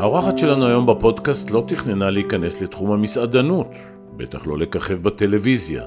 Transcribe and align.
האורחת 0.00 0.38
שלנו 0.38 0.66
היום 0.66 0.86
בפודקאסט 0.86 1.50
לא 1.50 1.64
תכננה 1.66 2.10
להיכנס 2.10 2.62
לתחום 2.62 2.92
המסעדנות, 2.92 3.66
בטח 4.16 4.46
לא 4.46 4.58
לככב 4.58 5.02
בטלוויזיה. 5.02 5.84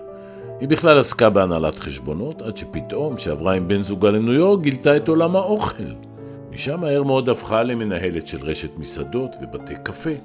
היא 0.59 0.70
בכלל 0.70 1.00
עסקה 1.00 1.29
בהנהלת 1.29 1.79
חשבונות, 1.79 2.42
עד 2.42 2.58
שפתאום, 2.58 3.16
כשעברה 3.16 3.54
עם 3.54 3.68
בן 3.68 3.82
זוגה 3.82 4.12
לניו 4.12 4.34
יורק, 4.34 4.62
גילתה 4.62 4.98
את 4.98 5.08
עולם 5.08 5.36
האוכל. 5.36 5.84
משם 6.52 6.80
מהר 6.80 7.04
מאוד 7.04 7.30
הפכה 7.30 7.64
למנהלת 7.64 8.28
של 8.28 8.38
רשת 8.41 8.70
מסעדות 8.78 9.36
ובתי 9.41 9.73
קפה. 9.84 10.16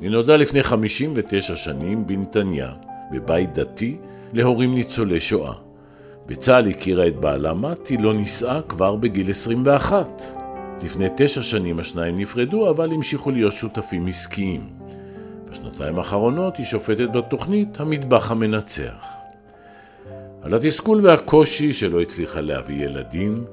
היא 0.00 0.10
נולדה 0.10 0.36
לפני 0.36 0.62
59 0.62 1.56
שנים 1.56 2.06
בנתניה, 2.06 2.72
בבית 3.12 3.54
דתי, 3.54 3.96
להורים 4.32 4.74
ניצולי 4.74 5.20
שואה. 5.20 5.52
בצה"ל 6.26 6.68
הכירה 6.68 7.06
את 7.06 7.16
בעלה 7.16 7.54
מתי, 7.54 7.96
לא 7.96 8.14
נישאה 8.14 8.60
כבר 8.68 8.96
בגיל 8.96 9.30
21. 9.30 10.45
לפני 10.82 11.06
תשע 11.16 11.42
שנים 11.42 11.78
השניים 11.78 12.16
נפרדו, 12.16 12.70
אבל 12.70 12.92
המשיכו 12.92 13.30
להיות 13.30 13.52
שותפים 13.52 14.06
עסקיים. 14.06 14.68
בשנתיים 15.50 15.98
האחרונות 15.98 16.56
היא 16.56 16.66
שופטת 16.66 17.08
בתוכנית 17.12 17.80
המטבח 17.80 18.30
המנצח. 18.30 19.06
על 20.42 20.54
התסכול 20.54 21.06
והקושי 21.06 21.72
שלא 21.72 22.00
הצליחה 22.00 22.40
להביא 22.40 22.84
ילדים, 22.84 23.44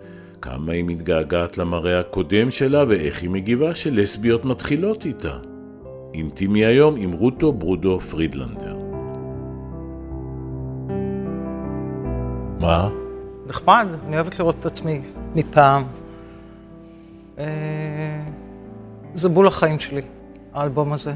כמה 0.42 0.72
היא 0.72 0.84
מתגעגעת 0.84 1.58
למראה 1.58 2.00
הקודם 2.00 2.52
שלה 2.52 2.84
ואיך 2.88 3.22
היא 3.22 3.30
מגיבה 3.30 3.76
שלסביות 3.76 4.46
מתחילות 4.46 5.06
איתה. 5.06 5.38
אינטימי 6.14 6.66
היום 6.66 6.96
עם 6.96 7.12
רוטו 7.12 7.54
ברודו 7.54 8.00
פרידלנדר. 8.00 8.78
מה? 12.60 12.90
נחמד, 13.48 13.88
אני 14.08 14.16
אוהבת 14.16 14.40
לראות 14.40 14.56
את 14.60 14.66
עצמי 14.66 15.02
מפעם. 15.36 16.03
אה, 17.40 17.46
זה 19.16 19.30
בול 19.30 19.48
החיים 19.48 19.80
שלי, 19.80 20.02
האלבום 20.54 20.94
הזה. 20.94 21.14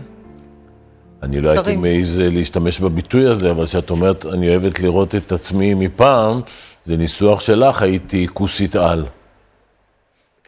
אני 1.24 1.42
לא 1.42 1.52
הייתי 1.52 1.76
מעז 1.76 2.18
להשתמש 2.18 2.80
בביטוי 2.80 3.28
הזה, 3.28 3.52
אבל 3.52 3.66
כשאת 3.66 3.90
אומרת, 3.90 4.26
אני 4.26 4.50
אוהבת 4.50 4.80
לראות 4.80 5.16
את 5.16 5.32
עצמי 5.32 5.74
מפעם, 5.74 6.42
זה 6.84 6.98
ניסוח 6.98 7.40
שלך, 7.40 7.82
הייתי 7.82 8.28
כוסית 8.34 8.76
על. 8.76 9.06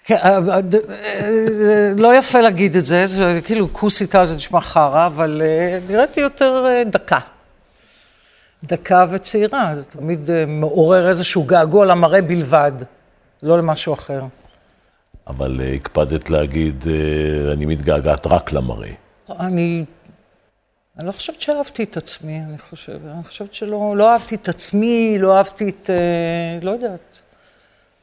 כן, 0.06 0.16
אה, 0.16 0.38
אה, 0.38 1.94
לא 1.98 2.16
יפה 2.16 2.42
להגיד 2.42 2.76
את 2.76 2.86
זה, 2.86 3.08
זה 3.08 3.40
כאילו 3.44 3.74
כוסית 3.74 4.16
על 4.16 4.28
זה 4.28 4.36
נשמע 4.36 4.62
חרא, 4.62 5.06
אבל 5.06 5.42
נראיתי 5.90 6.22
יותר 6.22 6.66
דקה. 6.86 7.20
דקה 8.64 9.06
וצעירה, 9.12 9.76
זה 9.76 9.86
תמיד 9.86 10.30
מעורר 10.48 11.10
איזשהו 11.10 11.44
געגוע 11.44 11.86
למראה 11.86 12.22
בלבד, 12.22 12.72
לא 13.44 13.58
למשהו 13.58 13.94
אחר. 13.94 14.22
אבל 15.30 15.62
הקפדת 15.76 16.30
להגיד, 16.30 16.84
אני 17.52 17.66
מתגעגעת 17.66 18.28
רק 18.28 18.52
למראה. 18.52 18.92
אני 19.30 19.86
אני 21.00 21.08
לא 21.08 21.12
חושבת 21.12 21.42
שאהבתי 21.42 21.84
את 21.84 21.98
עצמי, 21.98 22.40
אני 22.40 22.58
חושבת. 22.58 23.02
אני 23.16 23.24
חושבת 23.24 23.54
שלא 23.54 23.94
לא 23.98 24.12
אהבתי 24.12 24.36
את 24.36 24.50
עצמי, 24.50 25.18
לא 25.20 25.38
אהבתי 25.38 25.70
את... 25.70 25.90
אה, 25.90 26.60
לא 26.62 26.72
יודעת. 26.72 27.20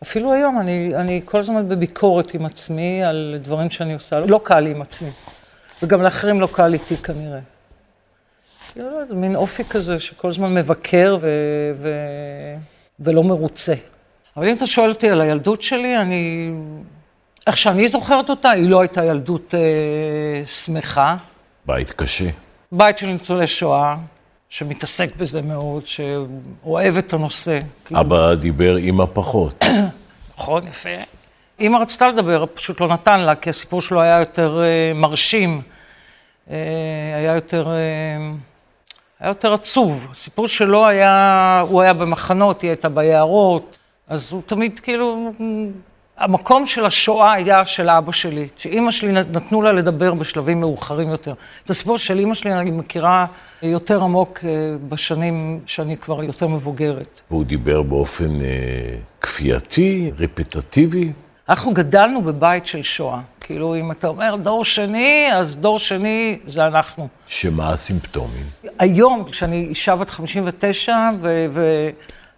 אפילו 0.02 0.32
היום 0.32 0.60
אני, 0.60 0.90
אני 0.94 1.20
כל 1.24 1.40
הזמן 1.40 1.68
בביקורת 1.68 2.34
עם 2.34 2.46
עצמי 2.46 3.04
על 3.04 3.38
דברים 3.42 3.70
שאני 3.70 3.94
עושה. 3.94 4.20
לא 4.20 4.40
קל 4.44 4.60
לי 4.60 4.70
עם 4.70 4.82
עצמי. 4.82 5.10
וגם 5.82 6.02
לאחרים 6.02 6.40
לא 6.40 6.48
קל 6.52 6.72
איתי 6.72 6.96
כנראה. 6.96 7.38
לא 8.76 8.84
יודעת, 8.84 9.10
מין 9.10 9.36
אופי 9.36 9.64
כזה 9.64 10.00
שכל 10.00 10.28
הזמן 10.28 10.54
מבקר 10.54 11.16
ו, 11.20 11.28
ו, 11.74 11.88
ולא 13.00 13.24
מרוצה. 13.24 13.74
אבל 14.36 14.48
אם 14.48 14.56
אתה 14.56 14.66
שואל 14.66 14.90
אותי 14.90 15.10
על 15.10 15.20
הילדות 15.20 15.62
שלי, 15.62 15.98
אני... 15.98 16.50
איך 17.46 17.56
שאני 17.56 17.88
זוכרת 17.88 18.30
אותה, 18.30 18.50
היא 18.50 18.70
לא 18.70 18.80
הייתה 18.80 19.04
ילדות 19.04 19.54
אה, 19.54 20.46
שמחה. 20.46 21.16
בית 21.66 21.90
קשה. 21.90 22.28
בית 22.72 22.98
של 22.98 23.06
ניצולי 23.06 23.46
שואה, 23.46 23.96
שמתעסק 24.48 25.16
בזה 25.16 25.42
מאוד, 25.42 25.82
שאוהב 25.86 26.96
את 26.96 27.12
הנושא. 27.12 27.58
אבא 27.94 28.34
דיבר 28.34 28.76
אימא 28.76 29.04
פחות. 29.12 29.64
נכון, 30.38 30.66
יפה. 30.66 30.90
אימא 31.58 31.76
רצתה 31.76 32.08
לדבר, 32.08 32.44
פשוט 32.54 32.80
לא 32.80 32.88
נתן 32.88 33.20
לה, 33.20 33.34
כי 33.34 33.50
הסיפור 33.50 33.80
שלו 33.80 34.00
היה 34.00 34.18
יותר 34.18 34.60
uh, 34.60 34.98
מרשים, 34.98 35.60
uh, 35.60 36.50
היה 37.16 37.34
יותר, 37.34 37.66
uh, 37.66 37.70
היה 39.20 39.28
יותר 39.28 39.52
עצוב. 39.54 40.08
הסיפור 40.10 40.48
שלו 40.48 40.86
היה, 40.86 41.64
הוא 41.68 41.82
היה 41.82 41.92
במחנות, 41.92 42.62
היא 42.62 42.70
הייתה 42.70 42.88
ביערות, 42.88 43.76
אז 44.08 44.32
הוא 44.32 44.42
תמיד 44.46 44.80
כאילו 44.80 45.32
המקום 46.18 46.66
של 46.66 46.86
השואה 46.86 47.32
היה 47.32 47.66
של 47.66 47.88
אבא 47.88 48.12
שלי, 48.12 48.48
שאימא 48.56 48.90
שלי 48.90 49.12
נתנו 49.12 49.62
לה 49.62 49.72
לדבר 49.72 50.14
בשלבים 50.14 50.60
מאוחרים 50.60 51.08
יותר. 51.08 51.34
את 51.64 51.70
הסיפור 51.70 51.98
של 51.98 52.18
אימא 52.18 52.34
שלי 52.34 52.52
אני 52.52 52.70
מכירה 52.70 53.26
יותר 53.62 54.02
עמוק 54.02 54.38
אה, 54.44 54.50
בשנים 54.88 55.60
שאני 55.66 55.96
כבר 55.96 56.24
יותר 56.24 56.46
מבוגרת. 56.46 57.20
הוא 57.28 57.44
דיבר 57.44 57.82
באופן 57.82 58.40
אה, 58.40 58.96
כפייתי, 59.20 60.10
רפטטיבי? 60.18 61.12
אנחנו 61.48 61.74
גדלנו 61.74 62.22
בבית 62.22 62.66
של 62.66 62.82
שואה. 62.82 63.20
כאילו, 63.40 63.76
אם 63.76 63.92
אתה 63.92 64.08
אומר 64.08 64.36
דור 64.36 64.64
שני, 64.64 65.28
אז 65.32 65.56
דור 65.56 65.78
שני 65.78 66.38
זה 66.46 66.66
אנחנו. 66.66 67.08
שמה 67.26 67.72
הסימפטומים? 67.72 68.44
היום, 68.78 69.24
כשאני 69.24 69.66
אישה 69.68 69.96
בת 69.96 70.10
59, 70.10 70.96
ו... 71.20 71.46
ו- 71.50 71.90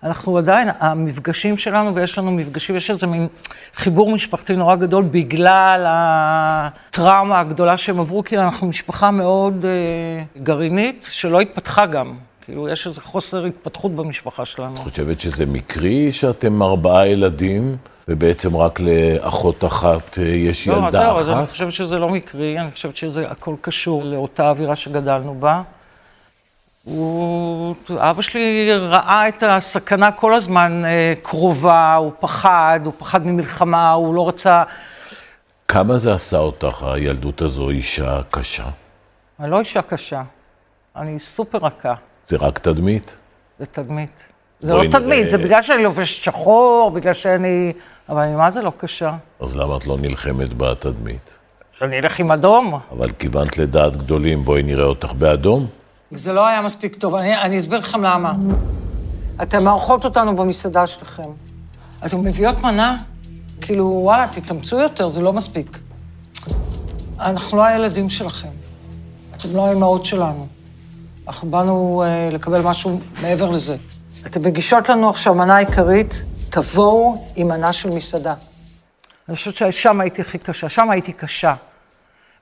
אנחנו 0.03 0.39
עדיין, 0.39 0.69
המפגשים 0.79 1.57
שלנו, 1.57 1.95
ויש 1.95 2.19
לנו 2.19 2.31
מפגשים, 2.31 2.77
יש 2.77 2.91
איזה 2.91 3.07
מין 3.07 3.27
חיבור 3.75 4.11
משפחתי 4.11 4.57
נורא 4.57 4.77
גדול 4.77 5.05
בגלל 5.05 5.85
הטראומה 5.89 7.41
הגדולה 7.41 7.77
שהם 7.77 8.01
עברו, 8.01 8.25
כי 8.25 8.39
אנחנו 8.39 8.67
משפחה 8.67 9.11
מאוד 9.11 9.65
אה, 9.65 10.43
גרעינית, 10.43 11.09
שלא 11.11 11.41
התפתחה 11.41 11.87
גם. 11.87 12.15
כאילו, 12.45 12.69
יש 12.69 12.87
איזה 12.87 13.01
חוסר 13.01 13.45
התפתחות 13.45 13.95
במשפחה 13.95 14.45
שלנו. 14.45 14.75
את 14.75 14.79
חושבת 14.79 15.21
שזה 15.21 15.47
מקרי 15.47 16.13
שאתם 16.13 16.63
ארבעה 16.63 17.09
ילדים, 17.09 17.77
ובעצם 18.09 18.57
רק 18.57 18.81
לאחות 18.81 19.65
אחת 19.65 20.19
אה, 20.19 20.25
יש 20.25 20.69
לא, 20.69 20.75
ילדה 20.75 20.91
זהו, 20.91 21.01
אחת? 21.01 21.17
לא, 21.17 21.23
זהו, 21.23 21.33
אז 21.35 21.39
אני 21.39 21.47
חושבת 21.47 21.73
שזה 21.73 21.99
לא 21.99 22.09
מקרי, 22.09 22.59
אני 22.61 22.71
חושבת 22.71 22.97
שזה 22.97 23.23
הכל 23.31 23.55
קשור 23.61 24.05
לאותה 24.05 24.49
אווירה 24.49 24.77
שגדלנו 24.77 25.35
בה. 25.35 25.63
הוא, 26.89 27.75
אבא 27.99 28.23
שלי 28.23 28.73
ראה 28.73 29.29
את 29.29 29.43
הסכנה 29.47 30.13
כל 30.13 30.35
הזמן 30.35 30.85
אה, 30.85 31.13
קרובה, 31.23 31.95
הוא 31.95 32.13
פחד, 32.21 32.81
הוא 32.85 32.93
פחד 32.99 33.27
ממלחמה, 33.27 33.93
הוא 33.93 34.15
לא 34.15 34.29
רצה... 34.29 34.63
כמה 35.69 35.99
זה 35.99 36.15
עשה 36.15 36.39
אותך, 36.39 36.83
הילדות 36.83 37.43
הזו, 37.43 37.71
אישה 37.71 38.21
קשה? 38.31 38.65
אני 39.41 39.51
לא 39.51 39.59
אישה 39.59 39.83
קשה, 39.83 40.23
אני 40.97 41.19
סופר 41.19 41.59
רכה. 41.59 41.95
זה 42.25 42.37
רק 42.37 42.59
תדמית? 42.59 43.19
זה 43.59 43.67
תדמית. 43.67 44.25
זה 44.61 44.73
לא 44.73 44.85
תדמית, 44.91 45.19
נראה... 45.19 45.29
זה 45.29 45.39
בגלל 45.39 45.63
שאני 45.63 45.83
לובשת 45.83 46.23
שחור, 46.23 46.91
בגלל 46.95 47.13
שאני... 47.13 47.73
אבל 48.09 48.23
אני 48.23 48.37
מה 48.37 48.51
זה 48.51 48.63
לא 48.63 48.73
קשה? 48.79 49.13
אז 49.41 49.57
למה 49.57 49.77
את 49.77 49.87
לא 49.87 49.97
נלחמת 50.01 50.55
בתדמית? 50.57 51.39
שאני 51.79 51.99
אלך 51.99 52.21
עם 52.21 52.33
אדום. 52.33 52.81
אבל 52.91 53.11
כיוונת 53.19 53.59
לדעת 53.59 53.97
גדולים, 53.97 54.43
בואי 54.43 54.63
נראה 54.63 54.85
אותך 54.85 55.13
באדום. 55.13 55.67
זה 56.11 56.33
לא 56.33 56.47
היה 56.47 56.63
מספיק 56.63 56.97
טוב. 56.97 57.15
אני, 57.15 57.37
אני 57.37 57.59
אסביר 57.59 57.79
לכם 57.79 58.03
למה. 58.03 58.35
אתן 59.43 59.65
מארחות 59.65 60.05
אותנו 60.05 60.37
במסעדה 60.37 60.87
שלכם. 60.87 61.31
אתן 62.07 62.17
מביאות 62.17 62.63
מנה, 62.63 62.97
כאילו, 63.61 64.01
וואלה, 64.03 64.27
תתאמצו 64.33 64.79
יותר, 64.79 65.09
זה 65.09 65.21
לא 65.21 65.33
מספיק. 65.33 65.79
אנחנו 67.21 67.59
לא 67.59 67.65
הילדים 67.65 68.09
שלכם. 68.09 68.49
אתם 69.37 69.49
לא 69.57 69.67
האימהות 69.67 70.05
שלנו. 70.05 70.47
אנחנו 71.27 71.51
באנו 71.51 72.05
uh, 72.05 72.35
לקבל 72.35 72.61
משהו 72.61 73.01
מעבר 73.23 73.51
לזה. 73.51 73.77
אתן 74.27 74.43
מגישות 74.43 74.89
לנו 74.89 75.11
עכשיו 75.11 75.35
מנה 75.35 75.57
עיקרית, 75.57 76.23
תבואו 76.51 77.29
עם 77.37 77.49
מנה 77.49 77.73
של 77.73 77.89
מסעדה. 77.89 78.35
אני 79.29 79.37
חושבת 79.37 79.55
ששם 79.55 80.01
הייתי 80.01 80.21
הכי 80.21 80.39
קשה, 80.39 80.69
שם 80.69 80.91
הייתי 80.91 81.13
קשה. 81.13 81.55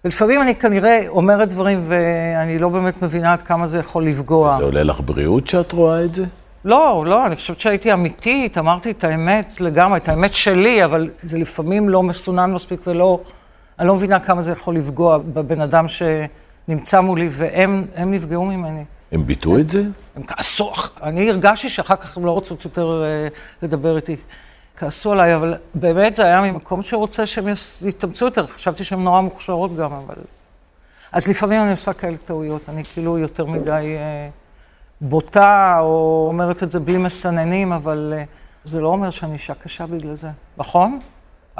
ולפעמים 0.04 0.42
אני 0.42 0.54
כנראה 0.54 1.04
אומרת 1.08 1.48
דברים 1.48 1.80
ואני 1.82 2.58
לא 2.58 2.68
באמת 2.68 3.02
מבינה 3.02 3.32
עד 3.32 3.42
כמה 3.42 3.66
זה 3.66 3.78
יכול 3.78 4.06
לפגוע. 4.06 4.56
זה 4.56 4.62
עולה 4.62 4.82
לך 4.82 5.00
בריאות 5.04 5.46
שאת 5.46 5.72
רואה 5.72 6.04
את 6.04 6.14
זה? 6.14 6.24
לא, 6.64 7.04
לא, 7.06 7.26
אני 7.26 7.36
חושבת 7.36 7.60
שהייתי 7.60 7.92
אמיתית, 7.92 8.58
אמרתי 8.58 8.90
את 8.90 9.04
האמת 9.04 9.60
לגמרי, 9.60 9.98
את 9.98 10.08
האמת 10.08 10.34
שלי, 10.34 10.84
אבל 10.84 11.10
זה 11.22 11.38
לפעמים 11.38 11.88
לא 11.88 12.02
מסונן 12.02 12.52
מספיק 12.52 12.86
ולא... 12.86 13.20
אני 13.78 13.88
לא 13.88 13.96
מבינה 13.96 14.20
כמה 14.20 14.42
זה 14.42 14.52
יכול 14.52 14.76
לפגוע 14.76 15.18
בבן 15.18 15.60
אדם 15.60 15.86
שנמצא 15.88 17.00
מולי, 17.00 17.28
והם 17.30 17.86
נפגעו 17.96 18.44
ממני. 18.44 18.84
הם 19.12 19.26
ביטאו 19.26 19.58
את 19.58 19.70
זה? 19.70 19.82
הם 20.16 20.22
כעסו, 20.22 20.72
אני 21.02 21.30
הרגשתי 21.30 21.68
שאחר 21.68 21.96
כך 21.96 22.16
הם 22.16 22.26
לא 22.26 22.30
רוצות 22.30 22.64
יותר 22.64 23.04
אה, 23.04 23.28
לדבר 23.62 23.96
איתי. 23.96 24.16
כעסו 24.76 25.12
עליי, 25.12 25.34
אבל 25.34 25.54
באמת 25.74 26.14
זה 26.14 26.24
היה 26.24 26.40
ממקום 26.40 26.82
שרוצה 26.82 27.26
שהם 27.26 27.44
יתאמצו 27.86 28.24
יותר. 28.24 28.46
חשבתי 28.46 28.84
שהן 28.84 29.04
נורא 29.04 29.20
מוכשרות 29.20 29.76
גם, 29.76 29.92
אבל... 29.92 30.14
אז 31.12 31.28
לפעמים 31.28 31.62
אני 31.62 31.70
עושה 31.70 31.92
כאלה 31.92 32.16
טעויות. 32.16 32.68
אני 32.68 32.84
כאילו 32.84 33.18
יותר 33.18 33.46
מדי 33.46 33.94
אה, 33.96 34.28
בוטה, 35.00 35.76
או 35.80 36.24
אומרת 36.28 36.62
את 36.62 36.70
זה 36.70 36.80
בלי 36.80 36.98
מסננים, 36.98 37.72
אבל 37.72 38.14
אה, 38.16 38.24
זה 38.64 38.80
לא 38.80 38.88
אומר 38.88 39.10
שאני 39.10 39.32
אישה 39.32 39.54
קשה 39.54 39.86
בגלל 39.86 40.14
זה, 40.14 40.28
נכון? 40.58 41.00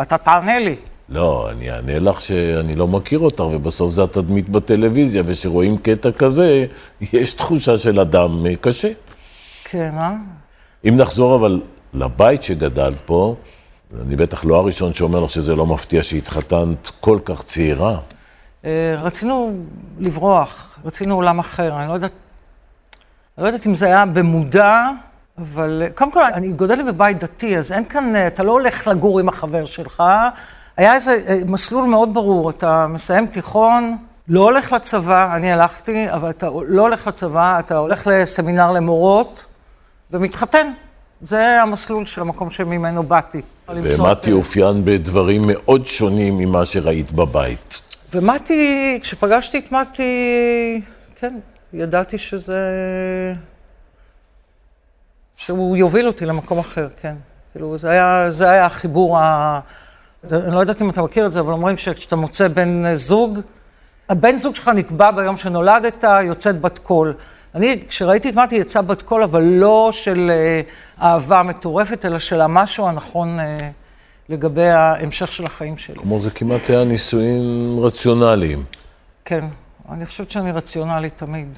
אתה 0.02 0.18
תענה 0.18 0.58
לי. 0.58 0.76
לא, 1.08 1.50
אני 1.50 1.70
אענה 1.70 1.98
לך 1.98 2.20
שאני 2.20 2.74
לא 2.74 2.88
מכיר 2.88 3.18
אותך, 3.18 3.44
ובסוף 3.52 3.92
זה 3.92 4.02
התדמית 4.02 4.48
בטלוויזיה, 4.48 5.22
וכשרואים 5.26 5.78
קטע 5.78 6.12
כזה, 6.12 6.66
יש 7.12 7.32
תחושה 7.32 7.78
של 7.78 8.00
אדם 8.00 8.46
אה, 8.46 8.56
קשה. 8.60 8.92
כן, 9.64 9.94
אה? 9.98 10.14
אם 10.88 10.96
נחזור 10.96 11.36
אבל 11.36 11.60
לבית 11.94 12.42
שגדלת 12.42 13.00
פה, 13.00 13.34
אני 14.02 14.16
בטח 14.16 14.44
לא 14.44 14.56
הראשון 14.56 14.94
שאומר 14.94 15.20
לך 15.20 15.30
שזה 15.30 15.54
לא 15.54 15.66
מפתיע 15.66 16.02
שהתחתנת 16.02 16.90
כל 17.00 17.18
כך 17.24 17.42
צעירה. 17.42 17.98
אה, 18.64 18.94
רצינו 18.98 19.52
לברוח, 19.98 20.78
רצינו 20.84 21.14
עולם 21.14 21.38
אחר. 21.38 21.76
אני 21.80 21.88
לא 21.88 21.94
יודעת, 21.94 22.12
אני 23.38 23.42
לא 23.42 23.48
יודעת 23.48 23.66
אם 23.66 23.74
זה 23.74 23.86
היה 23.86 24.06
במודע, 24.06 24.80
אבל 25.38 25.82
אה, 25.84 25.90
קודם 25.90 26.12
כל, 26.12 26.22
אני 26.22 26.52
גודלת 26.52 26.86
בבית 26.86 27.18
דתי, 27.18 27.58
אז 27.58 27.72
אין 27.72 27.84
כאן, 27.84 28.16
אה, 28.16 28.26
אתה 28.26 28.42
לא 28.42 28.52
הולך 28.52 28.86
לגור 28.86 29.20
עם 29.20 29.28
החבר 29.28 29.64
שלך. 29.64 30.02
היה 30.76 30.94
איזה 30.94 31.40
מסלול 31.48 31.88
מאוד 31.88 32.14
ברור, 32.14 32.50
אתה 32.50 32.86
מסיים 32.86 33.26
תיכון, 33.26 33.96
לא 34.28 34.44
הולך 34.44 34.72
לצבא, 34.72 35.36
אני 35.36 35.52
הלכתי, 35.52 36.10
אבל 36.10 36.30
אתה 36.30 36.48
לא 36.68 36.82
הולך 36.82 37.06
לצבא, 37.06 37.58
אתה 37.58 37.76
הולך 37.76 38.06
לסמינר 38.06 38.72
למורות 38.72 39.44
ומתחתן. 40.10 40.72
זה 41.22 41.62
המסלול 41.62 42.06
של 42.06 42.20
המקום 42.20 42.50
שממנו 42.50 43.02
באתי. 43.02 43.42
ומתי 43.68 44.32
אופיין 44.32 44.84
בדברים 44.84 45.42
מאוד 45.46 45.86
שונים 45.86 46.38
ממה 46.38 46.64
שראית 46.64 47.12
בבית. 47.12 47.80
ומתי, 48.14 48.98
כשפגשתי 49.02 49.58
את 49.58 49.72
מתי, 49.72 50.80
כן, 51.16 51.38
ידעתי 51.72 52.18
שזה... 52.18 52.58
שהוא 55.36 55.76
יוביל 55.76 56.06
אותי 56.06 56.26
למקום 56.26 56.58
אחר, 56.58 56.88
כן. 57.00 57.14
כאילו, 57.52 57.78
זה 57.78 57.90
היה, 57.90 58.30
זה 58.30 58.50
היה 58.50 58.66
החיבור 58.66 59.18
ה... 59.18 59.60
אני 60.32 60.54
לא 60.54 60.60
יודעת 60.60 60.82
אם 60.82 60.90
אתה 60.90 61.02
מכיר 61.02 61.26
את 61.26 61.32
זה, 61.32 61.40
אבל 61.40 61.52
אומרים 61.52 61.76
שכשאתה 61.76 62.16
מוצא 62.16 62.48
בן 62.48 62.94
זוג, 62.94 63.40
הבן 64.08 64.38
זוג 64.38 64.54
שלך 64.54 64.68
נקבע 64.68 65.10
ביום 65.10 65.36
שנולדת, 65.36 66.04
יוצאת 66.22 66.60
בת 66.60 66.78
קול. 66.78 67.14
אני, 67.56 67.78
כשראיתי 67.88 68.28
את 68.28 68.34
מתי, 68.34 68.54
יצאה 68.54 68.82
בת 68.82 69.02
קול, 69.02 69.22
אבל 69.22 69.42
לא 69.42 69.88
של 69.92 70.30
uh, 70.98 71.02
אהבה 71.02 71.42
מטורפת, 71.42 72.04
אלא 72.04 72.18
של 72.18 72.40
המשהו 72.40 72.88
הנכון 72.88 73.40
uh, 73.40 73.42
לגבי 74.28 74.68
ההמשך 74.68 75.32
של 75.32 75.44
החיים 75.44 75.76
שלי. 75.76 75.96
כמו 75.96 76.20
זה 76.20 76.30
כמעט 76.30 76.70
היה 76.70 76.84
נישואים 76.84 77.76
רציונליים. 77.80 78.64
כן, 79.24 79.44
אני 79.90 80.06
חושבת 80.06 80.30
שאני 80.30 80.52
רציונלית 80.52 81.12
תמיד, 81.16 81.48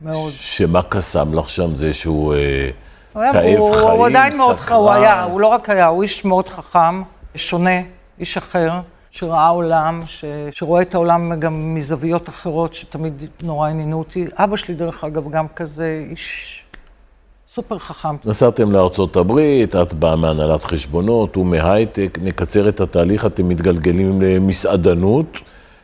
מאוד. 0.00 0.32
שמה 0.36 0.82
קסם 0.82 1.34
לך 1.34 1.48
שם 1.48 1.74
זה 1.76 1.92
שהוא 1.92 2.34
uh, 2.34 2.36
תאב 3.12 3.32
חיים, 3.32 3.58
סקרן? 3.72 3.90
הוא 3.90 4.06
עדיין 4.06 4.36
מאוד, 4.36 4.56
חכם, 4.56 4.74
הוא 4.74 4.90
היה, 4.90 5.22
הוא 5.22 5.40
לא 5.40 5.46
רק 5.46 5.70
היה, 5.70 5.86
הוא 5.86 6.02
איש 6.02 6.24
מאוד 6.24 6.48
חכם, 6.48 7.02
שונה, 7.34 7.80
איש 8.18 8.36
אחר. 8.36 8.70
שראה 9.10 9.48
עולם, 9.48 10.02
ש... 10.06 10.24
שרואה 10.50 10.82
את 10.82 10.94
העולם 10.94 11.40
גם 11.40 11.74
מזוויות 11.74 12.28
אחרות, 12.28 12.74
שתמיד 12.74 13.24
נורא 13.42 13.68
עניינו 13.68 13.98
אותי. 13.98 14.26
אבא 14.34 14.56
שלי, 14.56 14.74
דרך 14.74 15.04
אגב, 15.04 15.28
גם 15.30 15.48
כזה 15.48 16.04
איש 16.10 16.62
סופר 17.48 17.78
חכם. 17.78 18.16
נסעתם 18.24 18.72
לארצות 18.72 19.16
הברית, 19.16 19.76
את 19.76 19.92
באה 19.92 20.16
מהנהלת 20.16 20.64
חשבונות, 20.64 21.36
הוא 21.36 21.46
מהייטק, 21.46 22.18
נקצר 22.22 22.68
את 22.68 22.80
התהליך, 22.80 23.26
אתם 23.26 23.48
מתגלגלים 23.48 24.22
למסעדנות, 24.22 25.38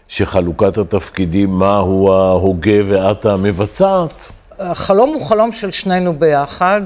שחלוקת 0.09 0.79
התפקידים, 0.79 1.51
מה 1.51 1.77
הוא 1.77 2.15
ההוגה 2.15 2.81
ואת 2.89 3.27
המבצעת? 3.27 4.33
החלום 4.59 5.11
הוא 5.11 5.27
חלום 5.27 5.53
של 5.53 5.71
שנינו 5.71 6.13
ביחד. 6.13 6.81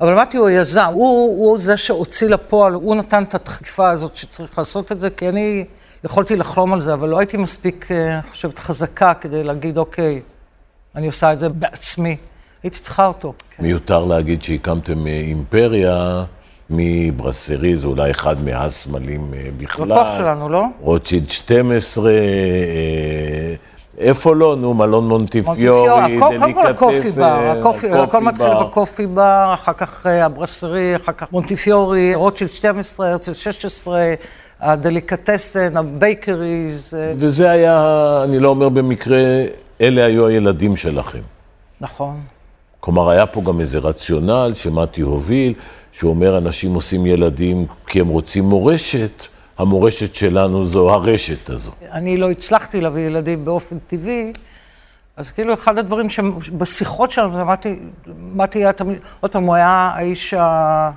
אבל 0.00 0.14
מתי 0.14 0.36
הוא 0.36 0.48
היזם, 0.48 0.90
הוא, 0.92 1.48
הוא 1.48 1.58
זה 1.58 1.76
שהוציא 1.76 2.28
לפועל, 2.28 2.72
הוא 2.72 2.96
נתן 2.96 3.22
את 3.22 3.34
הדחיפה 3.34 3.90
הזאת 3.90 4.16
שצריך 4.16 4.58
לעשות 4.58 4.92
את 4.92 5.00
זה, 5.00 5.10
כי 5.10 5.28
אני 5.28 5.64
יכולתי 6.04 6.36
לחלום 6.36 6.72
על 6.72 6.80
זה, 6.80 6.92
אבל 6.92 7.08
לא 7.08 7.18
הייתי 7.18 7.36
מספיק, 7.36 7.88
אה, 7.90 8.14
אני 8.14 8.30
חושבת, 8.30 8.58
חזקה 8.58 9.14
כדי 9.14 9.44
להגיד, 9.44 9.78
אוקיי, 9.78 10.20
אני 10.96 11.06
עושה 11.06 11.32
את 11.32 11.40
זה 11.40 11.48
בעצמי. 11.48 12.16
הייתי 12.62 12.78
צריכה 12.78 13.06
אותו. 13.06 13.32
כן. 13.50 13.62
מיותר 13.62 14.04
להגיד 14.04 14.42
שהקמתם 14.42 15.06
אה, 15.06 15.12
אימפריה 15.12 16.24
מברסרי, 16.70 17.76
זה 17.76 17.86
אולי 17.86 18.10
אחד 18.10 18.44
מהסמלים 18.44 19.34
אה, 19.34 19.48
בכלל. 19.56 19.88
לקוח 19.88 20.16
שלנו, 20.16 20.48
לא? 20.48 20.64
רוטשילד 20.80 21.30
12, 21.30 22.10
איפה 23.98 24.34
לא? 24.34 24.56
נו, 24.56 24.74
מלון 24.74 25.08
מונטיפיורי, 25.08 26.18
דליקטסן, 26.18 26.38
קודם 26.38 26.52
כל 26.52 26.66
הקופי 26.66 27.10
בר, 27.10 28.02
הכל 28.02 28.20
מתחיל 28.20 28.54
בקופי 28.60 29.06
בר, 29.06 29.50
אחר 29.54 29.72
כך 29.72 30.06
אה, 30.06 30.24
הברסרי, 30.24 30.96
אחר 30.96 31.12
כך 31.12 31.32
מונטיפיורי, 31.32 32.14
רוטשילד 32.14 32.50
12, 32.50 33.10
הרצל 33.10 33.34
16, 33.34 34.14
הדליקטסן, 34.60 35.76
ה 35.76 35.88
bakeries. 35.88 36.94
אה. 36.96 37.12
וזה 37.16 37.50
היה, 37.50 38.20
אני 38.24 38.38
לא 38.38 38.48
אומר 38.48 38.68
במקרה, 38.68 39.18
אלה 39.80 40.04
היו 40.04 40.26
הילדים 40.26 40.76
שלכם. 40.76 41.20
נכון. 41.80 42.20
כלומר, 42.80 43.10
היה 43.10 43.26
פה 43.26 43.40
גם 43.40 43.60
איזה 43.60 43.78
רציונל 43.78 44.50
שמתי 44.54 45.00
הוביל, 45.00 45.54
שהוא 45.92 46.10
אומר, 46.10 46.38
אנשים 46.38 46.74
עושים 46.74 47.06
ילדים 47.06 47.66
כי 47.86 48.00
הם 48.00 48.08
רוצים 48.08 48.44
מורשת. 48.44 49.24
המורשת 49.58 50.14
שלנו 50.14 50.66
זו 50.66 50.90
הרשת 50.90 51.50
הזו. 51.50 51.70
אני 51.92 52.16
לא 52.16 52.30
הצלחתי 52.30 52.80
להביא 52.80 53.06
ילדים 53.06 53.44
באופן 53.44 53.78
טבעי, 53.78 54.32
אז 55.16 55.30
כאילו 55.30 55.54
אחד 55.54 55.78
הדברים 55.78 56.10
שבשיחות 56.10 57.10
שלנו, 57.10 57.40
אמרתי, 57.40 57.78
אמרתי, 58.34 58.64
תמיד, 58.76 58.98
עוד 59.20 59.32
פעם, 59.32 59.44
הוא 59.44 59.54
היה 59.54 59.90
האיש 59.94 60.34
ה... 60.34 60.90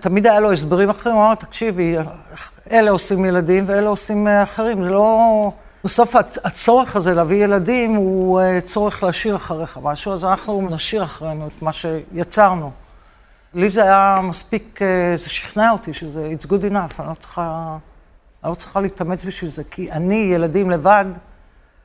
תמיד 0.00 0.26
היה 0.26 0.40
לו 0.40 0.52
הסברים 0.52 0.90
אחרים, 0.90 1.16
הוא 1.16 1.24
אמר, 1.24 1.34
תקשיבי, 1.34 1.96
אלה 2.70 2.90
עושים 2.90 3.24
ילדים 3.24 3.64
ואלה 3.66 3.88
עושים 3.88 4.28
אחרים, 4.28 4.82
זה 4.82 4.90
לא... 4.90 5.50
בסוף 5.84 6.16
הצורך 6.44 6.96
הזה 6.96 7.14
להביא 7.14 7.44
ילדים 7.44 7.94
הוא 7.94 8.40
אה, 8.40 8.60
צורך 8.60 9.02
להשאיר 9.02 9.36
אחריך 9.36 9.78
משהו, 9.82 10.12
אז 10.12 10.24
אנחנו 10.24 10.68
נשאיר 10.70 11.04
אחרינו 11.04 11.46
את 11.46 11.62
מה 11.62 11.72
שיצרנו. 11.72 12.70
לי 13.54 13.68
זה 13.68 13.82
היה 13.82 14.16
מספיק, 14.22 14.82
אה, 14.82 15.16
זה 15.16 15.30
שכנע 15.30 15.70
אותי 15.70 15.92
שזה 15.92 16.32
it's 16.38 16.46
good 16.46 16.72
enough, 16.72 17.00
אני 17.00 17.08
לא 17.08 17.14
צריכה, 17.20 17.76
אני 18.44 18.50
לא 18.50 18.54
צריכה 18.54 18.80
להתאמץ 18.80 19.24
בשביל 19.24 19.50
זה, 19.50 19.64
כי 19.64 19.92
אני, 19.92 20.30
ילדים 20.34 20.70
לבד, 20.70 21.04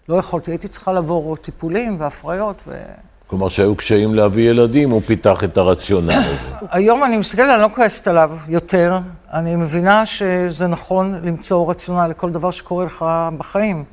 לא 0.09 0.15
יכולתי, 0.15 0.51
הייתי 0.51 0.67
צריכה 0.67 0.93
לעבור 0.93 1.37
טיפולים 1.37 1.95
והפריות 1.99 2.63
ו... 2.67 2.81
כלומר, 3.27 3.49
שהיו 3.49 3.75
קשיים 3.75 4.15
להביא 4.15 4.49
ילדים, 4.49 4.89
הוא 4.89 5.01
פיתח 5.05 5.43
את 5.43 5.57
הרציונל 5.57 6.11
הזה. 6.11 6.55
היום 6.77 7.03
אני 7.03 7.17
מסתכלת, 7.17 7.49
אני 7.53 7.61
לא 7.61 7.67
כועסת 7.75 8.07
עליו 8.07 8.31
יותר. 8.47 8.99
אני 9.33 9.55
מבינה 9.55 10.05
שזה 10.05 10.67
נכון 10.67 11.15
למצוא 11.23 11.71
רציונל 11.71 12.07
לכל 12.07 12.31
דבר 12.31 12.51
שקורה 12.51 12.85
לך 12.85 13.05
בחיים. 13.37 13.83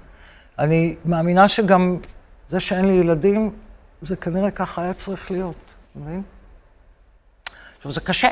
אני 0.59 0.97
מאמינה 1.05 1.49
שגם 1.49 1.97
זה 2.49 2.61
שאין 2.61 2.85
לי 2.85 2.93
ילדים, 2.93 3.51
זה 4.03 4.17
כנראה 4.17 4.51
ככה 4.51 4.83
היה 4.83 4.93
צריך 4.93 5.31
להיות, 5.31 5.75
מבין? 5.97 6.23
עכשיו, 7.87 7.95
זה 7.95 8.01
קשה, 8.01 8.29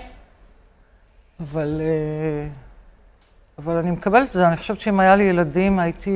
אבל, 1.40 1.80
אה, 1.80 2.48
אבל 3.58 3.76
אני 3.76 3.90
מקבלת 3.90 4.28
את 4.28 4.32
זה. 4.32 4.48
אני 4.48 4.56
חושבת 4.56 4.80
שאם 4.80 5.00
היה 5.00 5.16
לי 5.16 5.24
ילדים, 5.24 5.78
הייתי... 5.78 6.10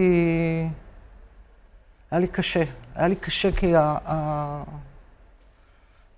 היה 2.11 2.21
לי 2.21 2.27
קשה. 2.27 2.65
היה 2.95 3.09
לי 3.09 3.17
קשה 3.17 3.53
כי 3.53 3.77
ה... 3.77 4.63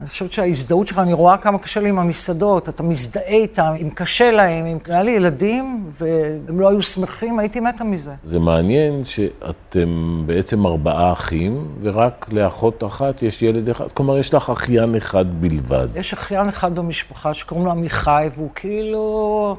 אני 0.00 0.09
חושבת 0.09 0.33
שההזדהות 0.33 0.87
שלך, 0.87 0.99
אני 0.99 1.12
רואה 1.12 1.37
כמה 1.37 1.59
קשה 1.59 1.80
לי 1.80 1.88
עם 1.88 1.99
המסעדות, 1.99 2.69
אתה 2.69 2.83
מזדהה 2.83 3.25
איתם, 3.26 3.73
אם 3.83 3.90
קשה 3.90 4.30
להם, 4.30 4.66
אם 4.66 4.78
היה 4.88 5.02
לי 5.02 5.11
ילדים 5.11 5.85
והם 5.90 6.61
לא 6.61 6.69
היו 6.69 6.83
שמחים, 6.83 7.38
הייתי 7.38 7.61
מתה 7.61 7.85
מזה. 7.85 8.12
זה 8.23 8.38
מעניין 8.38 9.04
שאתם 9.04 10.23
בעצם 10.26 10.66
ארבעה 10.66 11.12
אחים, 11.12 11.69
ורק 11.83 12.26
לאחות 12.33 12.85
אחת 12.85 13.23
יש 13.23 13.42
ילד 13.42 13.69
אחד, 13.69 13.85
כלומר 13.95 14.19
יש 14.19 14.35
לך 14.35 14.50
אחיין 14.50 14.95
אחד 14.95 15.40
בלבד. 15.40 15.88
יש 15.95 16.12
אחיין 16.12 16.49
אחד 16.49 16.75
במשפחה 16.75 17.35
שקוראים 17.35 17.66
לו 17.66 17.73
עמיחי, 17.73 18.28
והוא 18.35 18.50
כאילו... 18.54 19.57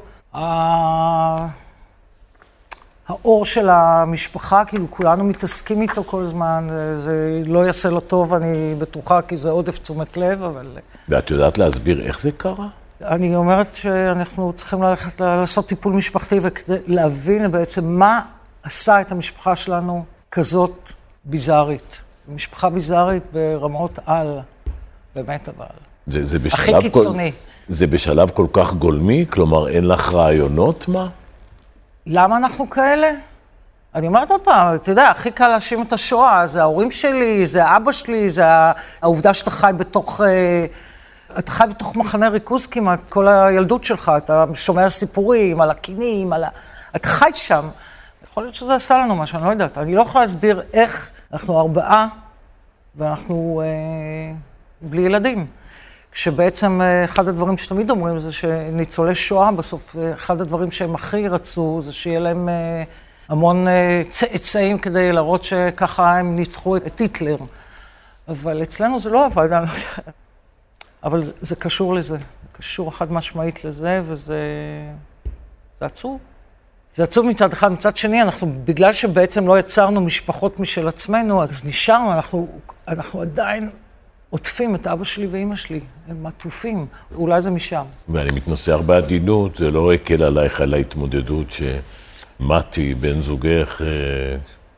אה, 3.12 3.16
האור 3.22 3.44
של 3.44 3.68
המשפחה, 3.68 4.64
כאילו 4.64 4.86
כולנו 4.90 5.24
מתעסקים 5.24 5.82
איתו 5.82 6.04
כל 6.04 6.22
הזמן, 6.22 6.68
זה 6.94 7.42
לא 7.46 7.66
יעשה 7.66 7.90
לו 7.90 8.00
טוב, 8.00 8.34
אני 8.34 8.74
בטוחה, 8.78 9.22
כי 9.22 9.36
זה 9.36 9.50
עודף 9.50 9.78
תשומת 9.78 10.16
לב, 10.16 10.42
אבל... 10.42 10.66
ואת 11.08 11.30
יודעת 11.30 11.58
להסביר 11.58 12.02
איך 12.02 12.20
זה 12.20 12.32
קרה? 12.32 12.68
אני 13.04 13.36
אומרת 13.36 13.74
שאנחנו 13.74 14.52
צריכים 14.56 14.82
ללכת 14.82 15.20
לעשות 15.20 15.66
טיפול 15.66 15.92
משפחתי 15.92 16.38
וכדי 16.42 16.76
להבין 16.86 17.52
בעצם 17.52 17.84
מה 17.84 18.20
עשה 18.62 19.00
את 19.00 19.12
המשפחה 19.12 19.56
שלנו 19.56 20.04
כזאת 20.30 20.92
ביזארית. 21.24 21.96
משפחה 22.34 22.70
ביזארית 22.70 23.22
ברמות 23.32 23.98
על, 24.06 24.38
באמת 25.14 25.48
אבל. 25.48 25.66
זה, 26.06 26.26
זה 26.26 26.38
בשלב 26.38 26.76
הכי 26.76 26.90
קיצוני. 26.90 27.32
כל, 27.32 27.36
זה 27.68 27.86
בשלב 27.86 28.30
כל 28.30 28.46
כך 28.52 28.74
גולמי? 28.74 29.26
כלומר, 29.30 29.68
אין 29.68 29.88
לך 29.88 30.12
רעיונות 30.12 30.88
מה? 30.88 31.08
למה 32.06 32.36
אנחנו 32.36 32.70
כאלה? 32.70 33.10
אני 33.94 34.06
אומרת 34.06 34.30
עוד 34.30 34.40
פעם, 34.40 34.74
אתה 34.74 34.90
יודע, 34.90 35.08
הכי 35.08 35.30
קל 35.30 35.48
להאשים 35.48 35.82
את 35.82 35.92
השואה, 35.92 36.46
זה 36.46 36.60
ההורים 36.60 36.90
שלי, 36.90 37.46
זה 37.46 37.76
אבא 37.76 37.92
שלי, 37.92 38.30
זה 38.30 38.44
העובדה 39.02 39.34
שאתה 39.34 39.50
חי 39.50 39.72
בתוך... 39.76 40.20
אה, 40.20 40.66
אתה 41.38 41.50
חי 41.50 41.64
בתוך 41.70 41.96
מחנה 41.96 42.28
ריכוז 42.28 42.66
כמעט, 42.66 42.98
כל 43.08 43.28
הילדות 43.28 43.84
שלך, 43.84 44.12
אתה 44.16 44.44
שומע 44.54 44.90
סיפורים 44.90 45.60
על 45.60 45.70
הקינים, 45.70 46.32
על, 46.32 46.44
ה, 46.44 46.48
אתה 46.96 47.08
חי 47.08 47.30
שם. 47.34 47.68
יכול 48.24 48.42
להיות 48.42 48.54
שזה 48.54 48.74
עשה 48.74 48.98
לנו 48.98 49.16
משהו, 49.16 49.38
אני 49.38 49.46
לא 49.46 49.50
יודעת. 49.50 49.78
אני 49.78 49.94
לא 49.94 50.02
יכולה 50.02 50.24
להסביר 50.24 50.62
איך 50.72 51.10
אנחנו 51.32 51.60
ארבעה 51.60 52.08
ואנחנו 52.96 53.62
אה, 53.64 54.34
בלי 54.80 55.02
ילדים. 55.02 55.46
כשבעצם 56.12 56.80
אה, 56.82 57.04
אחד 57.04 57.28
הדברים 57.28 57.58
שתמיד 57.58 57.90
אומרים 57.90 58.18
זה 58.18 58.32
שניצולי 58.32 59.14
שואה, 59.14 59.52
בסוף 59.52 59.96
אה, 59.96 60.12
אחד 60.12 60.40
הדברים 60.40 60.72
שהם 60.72 60.94
הכי 60.94 61.28
רצו 61.28 61.80
זה 61.84 61.92
שיהיה 61.92 62.20
להם 62.20 62.48
אה, 62.48 62.82
המון 63.28 63.66
צאצאים 64.10 64.78
כדי 64.78 65.12
להראות 65.12 65.44
שככה 65.44 66.18
הם 66.18 66.34
ניצחו 66.34 66.76
את 66.76 67.00
היטלר. 67.00 67.36
אבל 68.28 68.62
אצלנו 68.62 68.98
זה 68.98 69.10
לא 69.10 69.26
עבד, 69.26 69.52
אני 69.52 69.66
לא 69.66 69.70
יודעת. 69.70 70.14
אבל 71.04 71.24
זה, 71.24 71.32
זה 71.40 71.56
קשור 71.56 71.94
לזה, 71.94 72.16
זה 72.16 72.48
קשור 72.52 72.96
חד 72.96 73.12
משמעית 73.12 73.64
לזה, 73.64 74.00
וזה 74.04 74.38
זה 75.80 75.86
עצוב. 75.86 76.18
זה 76.94 77.02
עצוב 77.02 77.26
מצד 77.26 77.52
אחד, 77.52 77.72
מצד 77.72 77.96
שני, 77.96 78.22
אנחנו, 78.22 78.52
בגלל 78.64 78.92
שבעצם 78.92 79.46
לא 79.46 79.58
יצרנו 79.58 80.00
משפחות 80.00 80.60
משל 80.60 80.88
עצמנו, 80.88 81.42
אז 81.42 81.66
נשארנו, 81.66 82.12
אנחנו, 82.12 82.48
אנחנו 82.88 83.20
עדיין 83.20 83.70
עוטפים 84.32 84.74
את 84.74 84.86
אבא 84.86 85.04
שלי 85.04 85.26
ואימא 85.26 85.56
שלי, 85.56 85.80
הם 86.08 86.26
עטופים, 86.26 86.86
אולי 87.14 87.40
זה 87.40 87.50
משם. 87.50 87.84
ואני 88.08 88.30
מתנשא 88.30 88.72
הרבה 88.72 88.96
עדינות, 88.96 89.56
זה 89.56 89.70
לא 89.70 89.92
הקל 89.92 90.22
עלייך 90.22 90.60
על 90.60 90.74
ההתמודדות 90.74 91.46
שמתי, 91.50 92.94
בן 92.94 93.22
זוגך, 93.22 93.82
אה, 93.82 93.86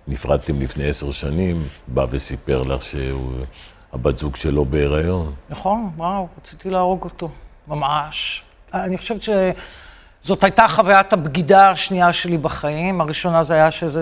נפרדתם 0.08 0.60
לפני 0.60 0.88
עשר 0.88 1.12
שנים, 1.12 1.62
בא 1.88 2.06
וסיפר 2.10 2.62
לך 2.62 2.82
שהבת 2.82 4.18
זוג 4.18 4.36
שלו 4.36 4.64
בהיריון. 4.64 5.32
נכון, 5.50 5.90
וואו, 5.96 6.28
רציתי 6.38 6.70
להרוג 6.70 7.04
אותו, 7.04 7.28
ממש. 7.68 8.42
אני 8.74 8.98
חושבת 8.98 9.22
שזאת 9.22 10.44
הייתה 10.44 10.68
חוויית 10.68 11.12
הבגידה 11.12 11.70
השנייה 11.70 12.12
שלי 12.12 12.38
בחיים. 12.38 13.00
הראשונה 13.00 13.42
זה 13.42 13.54
היה 13.54 13.70
שזו 13.70 14.00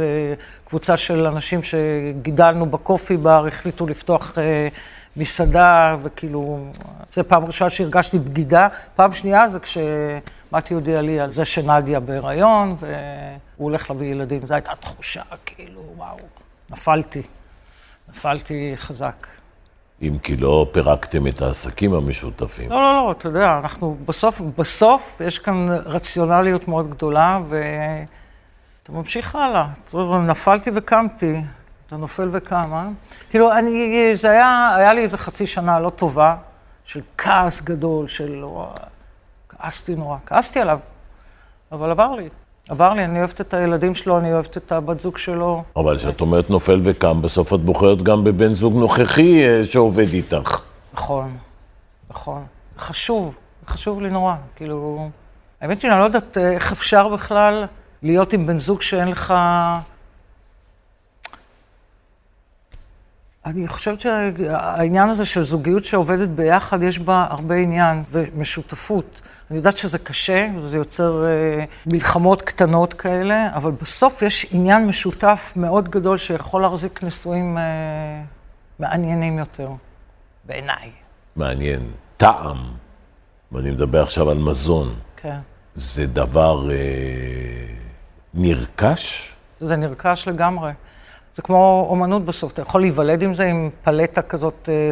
קבוצה 0.65 0.97
של 0.97 1.27
אנשים 1.27 1.61
שגידלנו 1.63 2.67
בקופי 2.67 3.17
בר, 3.17 3.47
החליטו 3.47 3.87
לפתוח... 3.87 4.39
אה, 4.39 4.69
מסעדה, 5.17 5.97
וכאילו, 6.03 6.59
זו 7.09 7.23
פעם 7.29 7.45
ראשונה 7.45 7.71
שהרגשתי 7.71 8.19
בגידה. 8.19 8.69
פעם 8.95 9.13
שנייה 9.13 9.49
זה 9.49 9.59
כשמתי 9.61 10.75
הודיע 10.75 11.03
לי 11.03 11.21
על 11.21 11.33
זה 11.33 11.45
שנדיה 11.45 12.01
בהיריון, 12.01 12.77
והוא 12.79 12.91
הולך 13.57 13.91
להביא 13.91 14.11
ילדים. 14.11 14.47
זו 14.47 14.55
הייתה 14.55 14.73
תחושה, 14.81 15.23
כאילו, 15.47 15.81
וואו, 15.97 16.17
נפלתי. 16.71 17.23
נפלתי 18.09 18.73
חזק. 18.77 19.27
אם 20.03 20.19
כי 20.23 20.37
לא 20.37 20.67
פירקתם 20.73 21.27
את 21.27 21.43
העסקים 21.43 21.95
המשותפים. 21.95 22.71
לא, 22.71 22.77
לא, 22.77 23.07
לא, 23.07 23.13
אתה 23.13 23.29
יודע, 23.29 23.59
אנחנו 23.63 23.97
בסוף, 24.05 24.41
בסוף 24.59 25.21
יש 25.27 25.39
כאן 25.39 25.67
רציונליות 25.85 26.69
מאוד 26.69 26.91
גדולה, 26.91 27.41
ואתה 27.49 28.93
ממשיך 28.93 29.37
הלאה. 29.37 29.67
נפלתי 30.27 30.71
וקמתי. 30.75 31.41
אתה 31.93 32.01
נופל 32.01 32.29
וקם, 32.33 32.71
אה? 32.73 32.89
כאילו, 33.31 33.53
אני, 33.53 34.11
זה 34.15 34.31
היה, 34.31 34.75
היה 34.77 34.93
לי 34.93 35.03
איזה 35.03 35.19
חצי 35.19 35.47
שנה 35.47 35.81
לא 35.81 35.91
טובה, 35.91 36.37
של 36.85 37.01
כעס 37.19 37.61
גדול, 37.61 38.09
של... 38.09 38.45
כעסתי 39.49 39.95
נורא, 39.95 40.19
כעסתי 40.27 40.61
עליו, 40.61 40.79
אבל 41.73 41.91
עבר 41.91 42.15
לי. 42.15 42.29
עבר 42.69 42.93
לי, 42.93 43.05
אני 43.05 43.19
אוהבת 43.19 43.41
את 43.41 43.55
הילדים 43.55 43.95
שלו, 43.95 44.19
אני 44.19 44.33
אוהבת 44.33 44.57
את 44.57 44.73
הבת 44.73 45.01
זוג 45.01 45.19
שלו. 45.19 45.63
אבל 45.77 45.99
כשאת 45.99 46.21
אומרת 46.21 46.51
נופל 46.51 46.81
וקם, 46.85 47.23
בסוף 47.23 47.55
את 47.55 47.61
בוחרת 47.61 48.03
גם 48.03 48.25
בבן 48.25 48.55
זוג 48.55 48.75
נוכחי 48.75 49.45
אה, 49.45 49.65
שעובד 49.65 50.13
איתך. 50.13 50.61
נכון, 50.95 51.37
נכון. 52.11 52.45
חשוב, 52.79 53.37
חשוב 53.67 54.01
לי 54.01 54.11
נורא. 54.11 54.35
כאילו, 54.57 55.09
האמת 55.61 55.81
שאני 55.81 55.99
לא 55.99 56.05
יודעת 56.05 56.39
אה, 56.39 56.53
איך 56.53 56.73
אפשר 56.73 57.09
בכלל 57.09 57.65
להיות 58.03 58.33
עם 58.33 58.47
בן 58.47 58.59
זוג 58.59 58.83
שאין 58.83 59.09
לך... 59.09 59.35
אני 63.47 63.69
חושבת 63.69 64.01
שהעניין 64.01 65.09
הזה 65.09 65.25
של 65.25 65.43
זוגיות 65.43 65.85
שעובדת 65.85 66.29
ביחד, 66.29 66.83
יש 66.83 66.99
בה 66.99 67.27
הרבה 67.31 67.55
עניין 67.55 68.03
ומשותפות. 68.11 69.21
אני 69.51 69.59
יודעת 69.59 69.77
שזה 69.77 69.99
קשה, 69.99 70.49
וזה 70.57 70.77
יוצר 70.77 71.25
uh, 71.25 71.89
מלחמות 71.93 72.43
קטנות 72.43 72.95
כאלה, 72.95 73.49
אבל 73.55 73.71
בסוף 73.71 74.23
יש 74.23 74.47
עניין 74.53 74.87
משותף 74.87 75.53
מאוד 75.57 75.89
גדול 75.89 76.17
שיכול 76.17 76.63
להחזיק 76.63 77.03
נישואים 77.03 77.57
uh, 77.57 77.61
מעניינים 78.79 79.39
יותר, 79.39 79.71
בעיניי. 80.45 80.91
מעניין. 81.37 81.91
טעם, 82.17 82.59
ואני 83.53 83.71
מדבר 83.71 84.03
עכשיו 84.03 84.31
על 84.31 84.39
מזון. 84.39 84.95
כן. 85.17 85.39
זה 85.75 86.07
דבר 86.07 86.69
uh, 86.69 86.73
נרכש? 88.35 89.33
זה 89.61 89.77
נרכש 89.77 90.29
לגמרי. 90.29 90.73
זה 91.35 91.43
כמו 91.43 91.87
אומנות 91.91 92.25
בסוף, 92.25 92.53
אתה 92.53 92.63
יכול 92.63 92.81
להיוולד 92.81 93.23
עם 93.23 93.35
זה, 93.35 93.45
עם 93.45 93.71
פלטה 93.83 94.23
כזאת 94.23 94.69
אה, 94.69 94.91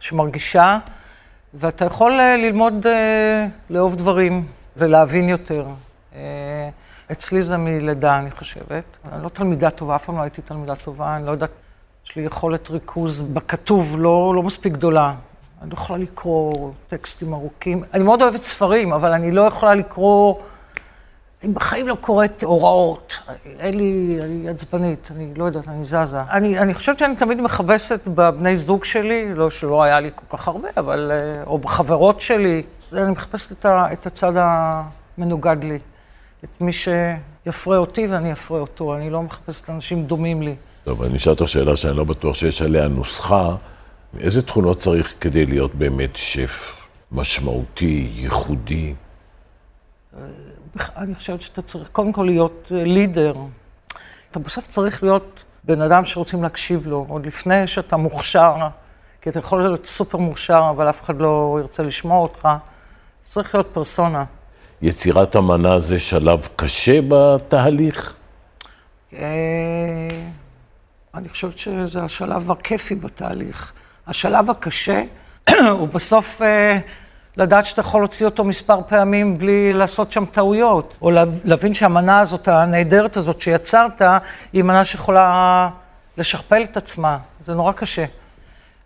שמרגישה, 0.00 0.78
ואתה 1.54 1.84
יכול 1.84 2.20
אה, 2.20 2.36
ללמוד 2.36 2.86
אה, 2.86 3.46
לאהוב 3.70 3.96
דברים 3.96 4.46
ולהבין 4.76 5.28
יותר. 5.28 5.66
אצלי 7.12 7.42
זה 7.42 7.56
מלידה, 7.56 8.18
אני 8.18 8.30
חושבת. 8.30 8.98
אני 9.12 9.24
לא 9.24 9.28
תלמידה 9.28 9.70
טובה, 9.70 9.96
אף 9.96 10.04
פעם 10.04 10.16
לא 10.16 10.22
הייתי 10.22 10.42
תלמידה 10.42 10.76
טובה, 10.76 11.16
אני 11.16 11.26
לא 11.26 11.30
יודעת, 11.30 11.50
יש 12.06 12.16
לי 12.16 12.22
יכולת 12.22 12.70
ריכוז 12.70 13.22
בכתוב 13.22 13.96
לא, 13.98 14.32
לא 14.36 14.42
מספיק 14.42 14.72
גדולה. 14.72 15.14
אני 15.62 15.70
לא 15.70 15.74
יכולה 15.74 15.98
לקרוא 15.98 16.72
טקסטים 16.88 17.34
ארוכים. 17.34 17.82
אני 17.94 18.02
מאוד 18.02 18.22
אוהבת 18.22 18.42
ספרים, 18.42 18.92
אבל 18.92 19.12
אני 19.12 19.30
לא 19.30 19.42
יכולה 19.42 19.74
לקרוא... 19.74 20.34
אני 21.46 21.54
בחיים 21.54 21.88
לא 21.88 21.96
קוראת 22.00 22.42
הוראות. 22.42 23.14
אין 23.58 23.76
לי, 23.76 24.18
אני 24.22 24.48
עצבנית, 24.48 25.08
אני 25.16 25.34
לא 25.36 25.44
יודעת, 25.44 25.68
אני 25.68 25.84
זזה. 25.84 26.22
אני, 26.22 26.58
אני 26.58 26.74
חושבת 26.74 26.98
שאני 26.98 27.16
תמיד 27.16 27.40
מכבסת 27.40 28.08
בבני 28.08 28.56
זוג 28.56 28.84
שלי, 28.84 29.34
לא 29.34 29.50
שלא 29.50 29.82
היה 29.82 30.00
לי 30.00 30.10
כל 30.14 30.36
כך 30.36 30.48
הרבה, 30.48 30.68
אבל... 30.76 31.12
אה, 31.14 31.42
או 31.44 31.58
בחברות 31.58 32.20
שלי. 32.20 32.62
אני 32.92 33.10
מחפשת 33.10 33.52
את, 33.52 33.64
ה, 33.64 33.92
את 33.92 34.06
הצד 34.06 34.32
המנוגד 34.36 35.56
לי. 35.64 35.78
את 36.44 36.60
מי 36.60 36.72
שיפרה 36.72 37.76
אותי 37.76 38.06
ואני 38.06 38.32
אפרה 38.32 38.60
אותו. 38.60 38.96
אני 38.96 39.10
לא 39.10 39.22
מחפשת 39.22 39.70
אנשים 39.70 40.04
דומים 40.04 40.42
לי. 40.42 40.54
טוב, 40.84 41.02
אני 41.02 41.16
אשאל 41.16 41.32
אותך 41.32 41.48
שאלה 41.48 41.76
שאני 41.76 41.96
לא 41.96 42.04
בטוח 42.04 42.36
שיש 42.36 42.62
עליה 42.62 42.88
נוסחה. 42.88 43.56
איזה 44.20 44.42
תכונות 44.42 44.78
צריך 44.78 45.14
כדי 45.20 45.46
להיות 45.46 45.74
באמת 45.74 46.16
שף 46.16 46.86
משמעותי, 47.12 48.10
ייחודי? 48.14 48.94
אה, 50.80 50.86
אני 50.96 51.14
חושבת 51.14 51.42
שאתה 51.42 51.62
צריך 51.62 51.88
קודם 51.88 52.12
כל 52.12 52.22
להיות 52.22 52.72
לידר. 52.74 53.34
אה, 53.36 53.42
אתה 54.30 54.38
בסוף 54.38 54.66
צריך 54.66 55.02
להיות 55.02 55.44
בן 55.64 55.80
אדם 55.80 56.04
שרוצים 56.04 56.42
להקשיב 56.42 56.86
לו, 56.86 57.06
עוד 57.08 57.26
לפני 57.26 57.66
שאתה 57.66 57.96
מוכשר, 57.96 58.54
כי 59.20 59.30
אתה 59.30 59.38
יכול 59.38 59.58
להיות 59.58 59.86
סופר 59.86 60.18
מוכשר, 60.18 60.62
אבל 60.70 60.90
אף 60.90 61.02
אחד 61.02 61.20
לא 61.20 61.56
ירצה 61.60 61.82
לשמוע 61.82 62.18
אותך. 62.18 62.48
צריך 63.22 63.54
להיות 63.54 63.68
פרסונה. 63.72 64.24
יצירת 64.82 65.34
המנה 65.34 65.78
זה 65.78 65.98
שלב 65.98 66.48
קשה 66.56 67.00
בתהליך? 67.08 68.14
אה, 69.12 69.18
אני 71.14 71.28
חושבת 71.28 71.58
שזה 71.58 72.02
השלב 72.02 72.50
הכיפי 72.50 72.94
בתהליך. 72.94 73.72
השלב 74.06 74.50
הקשה 74.50 75.02
הוא 75.78 75.88
בסוף... 75.88 76.40
אה, 77.38 77.44
לדעת 77.44 77.66
שאתה 77.66 77.80
יכול 77.80 78.00
להוציא 78.00 78.26
אותו 78.26 78.44
מספר 78.44 78.80
פעמים 78.88 79.38
בלי 79.38 79.72
לעשות 79.72 80.12
שם 80.12 80.24
טעויות, 80.24 80.98
או 81.02 81.10
להבין 81.44 81.74
שהמנה 81.74 82.20
הזאת, 82.20 82.48
הנהדרת 82.48 83.16
הזאת 83.16 83.40
שיצרת, 83.40 84.02
היא 84.52 84.62
מנה 84.62 84.84
שיכולה 84.84 85.68
לשכפל 86.18 86.62
את 86.62 86.76
עצמה. 86.76 87.18
זה 87.46 87.54
נורא 87.54 87.72
קשה. 87.72 88.04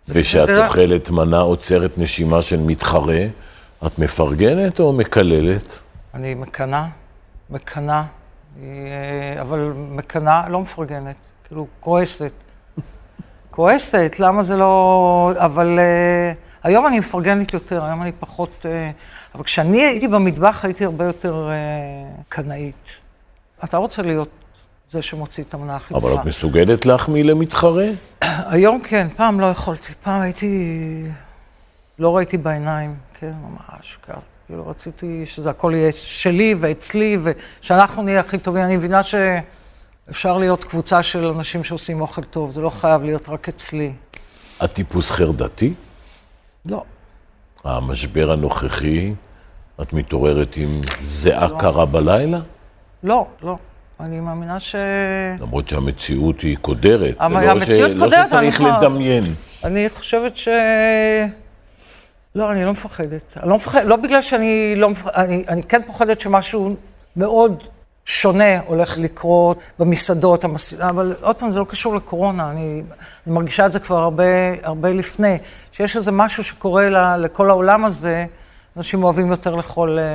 ושאת 0.07 0.49
אוכלת 0.49 1.09
מנה 1.09 1.39
עוצרת 1.39 1.91
נשימה 1.97 2.41
של 2.41 2.59
מתחרה, 2.59 3.25
את 3.85 3.99
מפרגנת 3.99 4.79
או 4.79 4.93
מקללת? 4.93 5.79
אני 6.13 6.33
מקנאה, 6.33 6.85
מקנאה, 7.49 8.03
אבל 9.41 9.73
מקנאה, 9.75 10.49
לא 10.49 10.59
מפרגנת, 10.59 11.15
כאילו, 11.47 11.67
כועסת. 11.79 12.31
כועסת, 13.51 14.15
למה 14.19 14.43
זה 14.43 14.57
לא... 14.57 15.33
אבל... 15.37 15.79
אה, 15.79 16.33
היום 16.63 16.87
אני 16.87 16.99
מפרגנת 16.99 17.53
יותר, 17.53 17.83
היום 17.83 18.01
אני 18.01 18.11
פחות... 18.19 18.65
אה, 18.65 18.91
אבל 19.35 19.43
כשאני 19.43 19.81
הייתי 19.81 20.07
במטבח 20.07 20.65
הייתי 20.65 20.85
הרבה 20.85 21.05
יותר 21.05 21.49
אה, 21.49 22.21
קנאית. 22.29 22.89
אתה 23.63 23.77
רוצה 23.77 24.01
להיות 24.01 24.29
זה 24.89 25.01
שמוציא 25.01 25.43
את 25.43 25.53
המנה 25.53 25.75
הכי 25.75 25.93
טובה. 25.93 26.07
אבל 26.07 26.21
את 26.21 26.25
מסוגלת 26.25 26.85
להחמיא 26.85 27.23
למתחרה? 27.23 27.85
היום 28.53 28.81
כן, 28.81 29.07
פעם 29.15 29.39
לא 29.39 29.45
יכולתי. 29.45 29.93
פעם 30.03 30.21
הייתי... 30.21 31.03
לא 31.99 32.15
ראיתי 32.15 32.37
בעיניים, 32.37 32.95
כן, 33.19 33.31
ממש 33.41 33.97
ככה. 34.07 34.19
כאילו 34.47 34.67
רציתי 34.67 35.25
שזה 35.25 35.49
הכל 35.49 35.71
יהיה 35.75 35.91
שלי 35.91 36.55
ואצלי, 36.59 37.17
ושאנחנו 37.23 38.03
נהיה 38.03 38.19
הכי 38.19 38.37
טובים. 38.37 38.63
אני 38.63 38.77
מבינה 38.77 39.01
שאפשר 39.03 40.37
להיות 40.37 40.63
קבוצה 40.63 41.03
של 41.03 41.25
אנשים 41.25 41.63
שעושים 41.63 42.01
אוכל 42.01 42.23
טוב, 42.23 42.51
זה 42.51 42.61
לא 42.61 42.69
חייב 42.69 43.03
להיות 43.03 43.29
רק 43.29 43.49
אצלי. 43.49 43.93
את 44.63 44.73
טיפוס 44.73 45.11
חרדתי? 45.11 45.73
לא. 46.65 46.83
המשבר 47.63 48.31
הנוכחי, 48.31 49.13
את 49.81 49.93
מתעוררת 49.93 50.57
עם 50.57 50.81
זיעה 51.03 51.47
לא. 51.47 51.57
קרה 51.59 51.85
בלילה? 51.85 52.39
לא, 53.03 53.27
לא, 53.43 53.55
אני 53.99 54.19
מאמינה 54.19 54.59
ש... 54.59 54.75
למרות 55.39 55.67
שהמציאות 55.67 56.41
היא 56.41 56.57
קודרת. 56.57 57.15
זה 57.19 57.25
אבל 57.25 57.45
לא, 57.45 57.51
המציאות 57.51 57.91
ש... 57.91 57.93
קודרת, 57.93 58.11
לא 58.11 58.27
שצריך 58.29 58.61
אני 58.61 58.69
לדמיין. 58.69 59.23
אני 59.63 59.89
חושבת 59.89 60.37
ש... 60.37 60.47
לא, 62.35 62.51
אני 62.51 62.65
לא 62.65 62.71
מפחדת. 62.71 63.37
אני 63.37 63.49
לא 63.49 63.55
מפחדת, 63.55 63.83
לא 63.83 63.95
בגלל 63.95 64.21
שאני 64.21 64.73
לא 64.75 64.89
מפחדת, 64.89 65.15
אני, 65.15 65.45
אני 65.49 65.63
כן 65.63 65.81
פוחדת 65.85 66.19
שמשהו 66.19 66.75
מאוד 67.15 67.63
שונה 68.05 68.59
הולך 68.59 68.97
לקרות 68.97 69.57
במסעדות, 69.79 70.43
המס... 70.43 70.73
אבל 70.73 71.15
עוד 71.21 71.35
פעם, 71.35 71.51
זה 71.51 71.59
לא 71.59 71.65
קשור 71.69 71.95
לקורונה, 71.95 72.49
אני, 72.49 72.83
אני 73.27 73.35
מרגישה 73.35 73.65
את 73.65 73.71
זה 73.71 73.79
כבר 73.79 73.97
הרבה, 73.97 74.23
הרבה 74.63 74.89
לפני, 74.89 75.37
שיש 75.71 75.95
איזה 75.95 76.11
משהו 76.11 76.43
שקורה 76.43 76.89
ל, 76.89 77.15
לכל 77.17 77.49
העולם 77.49 77.85
הזה, 77.85 78.25
אנשים 78.77 79.03
אוהבים 79.03 79.31
יותר 79.31 79.55
לאכול 79.55 79.99
אה, 79.99 80.05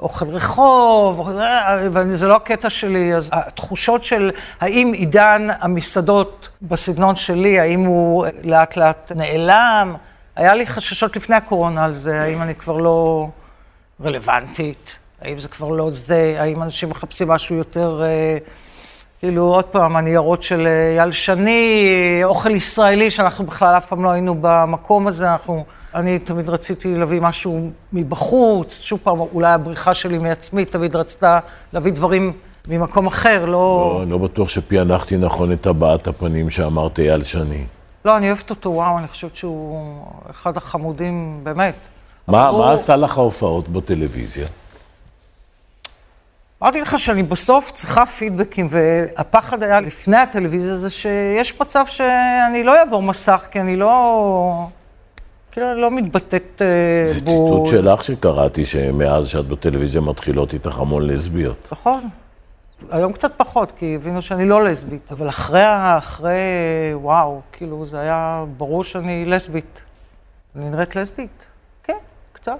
אוכל 0.00 0.28
רחוב, 0.28 1.18
אוכל- 1.18 1.40
אה, 1.40 1.88
וזה 1.92 2.28
לא 2.28 2.36
הקטע 2.36 2.70
שלי, 2.70 3.14
אז 3.14 3.30
התחושות 3.32 4.04
של 4.04 4.30
האם 4.60 4.92
עידן 4.92 5.48
המסעדות 5.60 6.48
בסגנון 6.62 7.16
שלי, 7.16 7.60
האם 7.60 7.80
הוא 7.84 8.26
לאט 8.42 8.76
לאט 8.76 9.12
נעלם, 9.14 9.94
היה 10.36 10.54
לי 10.54 10.66
חששות 10.66 11.16
לפני 11.16 11.36
הקורונה 11.36 11.84
על 11.84 11.94
זה, 11.94 12.22
האם 12.22 12.42
אני 12.42 12.54
כבר 12.54 12.76
לא 12.76 13.28
רלוונטית, 14.04 14.96
האם 15.22 15.38
זה 15.38 15.48
כבר 15.48 15.68
לא 15.68 15.90
זה, 15.90 16.36
האם 16.38 16.62
אנשים 16.62 16.88
מחפשים 16.90 17.28
משהו 17.28 17.56
יותר, 17.56 18.02
אה, 18.04 18.38
כאילו, 19.20 19.42
עוד 19.54 19.64
פעם, 19.64 19.96
הניירות 19.96 20.42
של 20.42 20.66
אה, 20.66 20.96
אייל 20.98 21.10
שני, 21.10 21.86
אה, 22.20 22.24
אוכל 22.24 22.50
ישראלי, 22.50 23.10
שאנחנו 23.10 23.44
בכלל 23.46 23.76
אף 23.76 23.86
פעם 23.86 24.04
לא 24.04 24.10
היינו 24.10 24.36
במקום 24.40 25.06
הזה, 25.06 25.32
אנחנו, 25.32 25.64
אני 25.94 26.18
תמיד 26.18 26.48
רציתי 26.48 26.94
להביא 26.96 27.20
משהו 27.20 27.70
מבחוץ, 27.92 28.78
שוב 28.82 29.00
פעם, 29.02 29.20
אולי 29.20 29.52
הבריחה 29.52 29.94
שלי 29.94 30.18
מעצמי 30.18 30.64
תמיד 30.64 30.96
רצתה 30.96 31.38
להביא 31.72 31.92
דברים 31.92 32.32
ממקום 32.68 33.06
אחר, 33.06 33.44
לא... 33.44 33.50
לא, 33.52 34.00
אני 34.02 34.10
לא 34.10 34.18
בטוח 34.18 34.48
שפענחתי 34.48 35.16
נכון 35.16 35.52
את 35.52 35.66
הבעת 35.66 36.06
הפנים 36.08 36.50
שאמרת 36.50 36.98
אייל 36.98 37.24
שני. 37.24 37.64
לא, 38.04 38.16
אני 38.16 38.26
אוהבת 38.30 38.50
אותו, 38.50 38.70
וואו, 38.70 38.98
אני 38.98 39.08
חושבת 39.08 39.36
שהוא 39.36 39.96
אחד 40.30 40.56
החמודים, 40.56 41.40
באמת. 41.42 41.74
מה, 42.28 42.44
אבל 42.44 42.54
הוא- 42.54 42.64
מה 42.64 42.72
עשה 42.72 42.96
לך 42.96 43.18
ההופעות 43.18 43.68
בטלוויזיה? 43.68 44.46
אמרתי 46.62 46.80
לך 46.80 46.98
שאני 46.98 47.22
בסוף 47.22 47.70
צריכה 47.70 48.06
פידבקים, 48.06 48.66
והפחד 48.70 49.62
היה 49.62 49.80
לפני 49.80 50.16
הטלוויזיה 50.16 50.76
זה 50.76 50.90
שיש 50.90 51.60
מצב 51.60 51.86
שאני 51.86 52.62
לא 52.64 52.78
אעבור 52.78 53.02
מסך, 53.02 53.48
כי 53.50 53.60
אני 53.60 53.76
לא... 53.76 54.66
כאילו, 55.52 55.74
לא 55.74 55.90
מתבטאת 55.90 56.62
אה, 56.62 57.08
זה 57.08 57.14
ציטוט 57.14 57.66
שלך 57.66 58.04
שקראתי, 58.04 58.66
שמאז 58.66 59.28
שאת 59.28 59.48
בטלוויזיה 59.48 60.00
מתחילות 60.00 60.54
איתך 60.54 60.78
המון 60.78 61.06
לסביות. 61.06 61.68
נכון. 61.72 62.08
היום 62.90 63.12
קצת 63.12 63.32
פחות, 63.36 63.72
כי 63.72 63.96
הבינו 63.96 64.22
שאני 64.22 64.48
לא 64.48 64.64
לסבית. 64.64 65.12
אבל 65.12 65.28
אחרי, 65.28 65.62
אחרי, 65.98 66.38
וואו, 66.94 67.40
כאילו, 67.52 67.86
זה 67.86 68.00
היה 68.00 68.44
ברור 68.56 68.84
שאני 68.84 69.24
לסבית. 69.26 69.80
אני 70.56 70.70
נראית 70.70 70.96
לסבית? 70.96 71.44
כן, 71.84 71.96
קצת. 72.32 72.58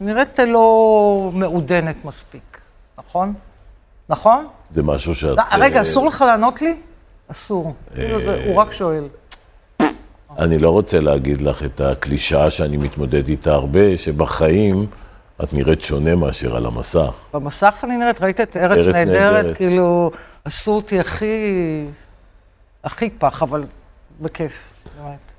נראית 0.00 0.38
לא 0.38 1.30
מעודנת 1.34 2.04
מספיק, 2.04 2.55
נכון? 2.98 3.34
נכון? 4.08 4.46
זה 4.70 4.82
משהו 4.82 5.14
שאת... 5.14 5.36
לא, 5.38 5.42
רגע, 5.58 5.76
אה, 5.76 5.82
אסור 5.82 6.06
לך 6.06 6.24
לענות 6.26 6.62
לי? 6.62 6.76
אסור. 7.30 7.74
כאילו, 7.94 8.18
זה, 8.18 8.44
הוא 8.46 8.56
רק 8.56 8.72
שואל. 8.72 9.08
אני 10.38 10.58
לא 10.58 10.70
רוצה 10.70 11.00
להגיד 11.00 11.42
לך 11.42 11.62
את 11.62 11.80
הקלישאה 11.80 12.50
שאני 12.50 12.76
מתמודד 12.76 13.28
איתה 13.28 13.52
הרבה, 13.52 13.96
שבחיים 13.96 14.86
את 15.44 15.52
נראית 15.52 15.80
שונה 15.80 16.14
מאשר 16.14 16.56
על 16.56 16.66
המסך. 16.66 17.12
במסך 17.32 17.80
אני 17.84 17.96
נראית, 17.96 18.20
ראית 18.20 18.40
את 18.40 18.56
ארץ 18.56 18.86
ארץ 18.86 18.94
נהדרת? 18.94 19.44
נהדרת. 19.44 19.56
כאילו, 19.56 20.10
עשו 20.44 20.72
אותי 20.72 21.00
הכי... 21.00 21.84
הכי 22.84 23.10
פח, 23.10 23.42
אבל 23.42 23.64
בכיף, 24.20 24.68
באמת. 25.02 25.35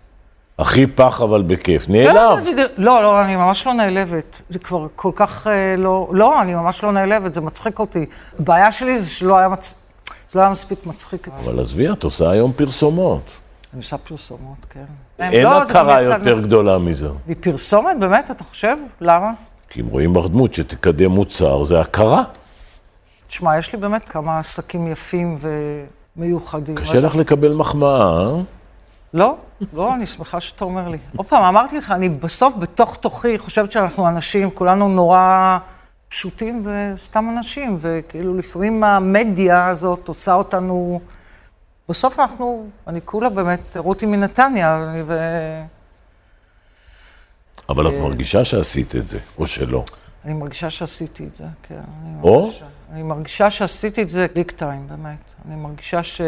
הכי 0.60 0.88
פח 0.88 1.22
אבל 1.22 1.42
בכיף. 1.42 1.90
נעלב. 1.90 2.46
כן, 2.46 2.64
לא, 2.78 3.02
לא, 3.02 3.22
אני 3.22 3.36
ממש 3.36 3.68
לא 3.68 3.74
נעלבת. 3.74 4.42
זה 4.50 4.60
כבר 4.60 4.88
כל 4.96 5.12
כך 5.16 5.48
אה, 5.48 5.76
לא... 5.78 6.10
לא, 6.12 6.42
אני 6.42 6.54
ממש 6.54 6.84
לא 6.84 6.92
נעלבת, 6.92 7.34
זה 7.34 7.42
מצחיק 7.42 7.80
אותי. 7.80 8.06
הבעיה 8.40 8.72
שלי 8.72 8.98
זה 8.98 9.10
שלא 9.10 9.38
היה, 9.38 9.50
מצ... 9.50 9.76
זה 10.30 10.40
לא 10.40 10.44
היה 10.44 10.52
מספיק 10.52 10.86
מצחיק. 10.86 11.28
אבל 11.28 11.60
עזבי, 11.60 11.92
את 11.92 12.04
עושה 12.04 12.30
היום 12.30 12.52
פרסומות. 12.54 13.32
אני 13.74 13.82
עושה 13.82 13.98
פרסומות, 13.98 14.58
כן. 14.70 14.86
אין 15.20 15.44
לא, 15.44 15.62
הכרה 15.62 16.02
יותר 16.02 16.40
גדולה 16.40 16.78
מזה. 16.78 17.08
מפרסומת, 17.28 18.00
באמת, 18.00 18.32
אתה 18.32 18.44
חושב? 18.44 18.78
למה? 19.02 19.32
כי 19.70 19.82
אם 19.82 19.88
רואים 19.88 20.14
בך 20.14 20.26
דמות 20.26 20.54
שתקדם 20.54 21.12
מוצר, 21.12 21.64
זה 21.64 21.80
הכרה. 21.80 22.24
תשמע, 23.28 23.58
יש 23.58 23.74
לי 23.74 23.80
באמת 23.80 24.10
כמה 24.10 24.40
עסקים 24.40 24.88
יפים 24.88 25.38
ומיוחדים. 26.18 26.76
קשה 26.76 27.00
לך 27.00 27.16
לקבל 27.16 27.54
מחמאה, 27.54 28.00
אה? 28.00 28.42
לא, 29.14 29.36
לא, 29.74 29.96
אני 29.96 30.08
שמחה 30.08 30.42
שאתה 30.42 30.66
אומר 30.66 30.88
לי. 30.88 30.98
עוד 31.16 31.28
פעם, 31.28 31.44
אמרתי 31.44 31.78
לך, 31.78 31.92
אני 31.92 32.10
בסוף, 32.10 32.54
בתוך 32.56 32.96
תוכי, 32.96 33.38
חושבת 33.38 33.72
שאנחנו 33.72 34.08
אנשים, 34.08 34.52
כולנו 34.52 34.88
נורא 34.88 35.58
פשוטים 36.10 36.62
וסתם 36.64 37.30
אנשים, 37.38 37.78
וכאילו 37.80 38.34
לפעמים 38.34 38.84
המדיה 38.84 39.68
הזאת 39.68 40.08
עושה 40.08 40.34
אותנו... 40.34 41.02
בסוף 41.90 42.20
אנחנו, 42.20 42.68
אני 42.88 43.02
כולה 43.02 43.30
באמת 43.30 43.78
רותי 43.78 44.06
מנתניה, 44.06 44.94
ו... 45.06 45.18
אבל 47.70 47.88
את 47.88 47.94
אה. 47.94 48.02
מרגישה 48.02 48.46
שעשית 48.46 48.96
את 48.96 49.08
זה, 49.08 49.20
או 49.38 49.48
שלא. 49.48 49.84
אני 50.26 50.34
מרגישה 50.34 50.70
שעשיתי 50.70 51.26
את 51.26 51.36
זה, 51.36 51.46
כן. 51.64 51.76
אני 51.76 52.22
או? 52.24 52.42
מרגישה, 52.42 52.66
אני 52.92 53.04
מרגישה 53.04 53.52
שעשיתי 53.52 54.02
את 54.02 54.10
זה 54.10 54.28
ביג 54.36 54.52
טיים, 54.52 54.88
באמת. 54.88 55.18
אני 55.48 55.56
מרגישה 55.56 56.04
ש... 56.04 56.22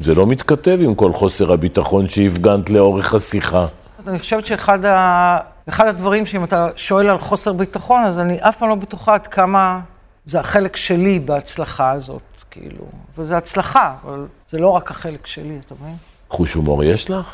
זה 0.00 0.14
לא 0.14 0.26
מתכתב 0.26 0.78
עם 0.80 0.94
כל 0.94 1.12
חוסר 1.12 1.52
הביטחון 1.52 2.08
שהפגנת 2.08 2.70
לאורך 2.70 3.14
השיחה. 3.14 3.66
אני 4.06 4.18
חושבת 4.18 4.46
שאחד 4.46 4.84
ה... 4.84 5.38
אחד 5.68 5.86
הדברים, 5.86 6.26
שאם 6.26 6.44
אתה 6.44 6.68
שואל 6.76 7.06
על 7.08 7.18
חוסר 7.18 7.52
ביטחון, 7.52 8.04
אז 8.04 8.18
אני 8.18 8.38
אף 8.40 8.56
פעם 8.58 8.68
לא 8.68 8.74
בטוחה 8.74 9.14
עד 9.14 9.26
כמה 9.26 9.80
זה 10.24 10.40
החלק 10.40 10.76
שלי 10.76 11.18
בהצלחה 11.20 11.90
הזאת, 11.90 12.22
כאילו. 12.50 12.84
וזה 13.18 13.36
הצלחה, 13.36 13.94
אבל 14.04 14.26
זה 14.48 14.58
לא 14.58 14.68
רק 14.70 14.90
החלק 14.90 15.26
שלי, 15.26 15.58
אתה 15.66 15.74
מבין? 15.80 15.96
חוש 16.30 16.54
הומור 16.54 16.84
יש 16.84 17.10
לך? 17.10 17.32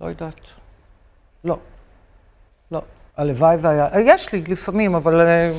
לא 0.00 0.06
יודעת. 0.06 0.40
לא. 1.44 1.58
לא. 2.72 2.82
הלוואי 3.16 3.56
והיה... 3.60 3.88
יש 4.04 4.32
לי 4.32 4.42
לפעמים, 4.48 4.94
אבל 4.94 5.20
אה, 5.20 5.52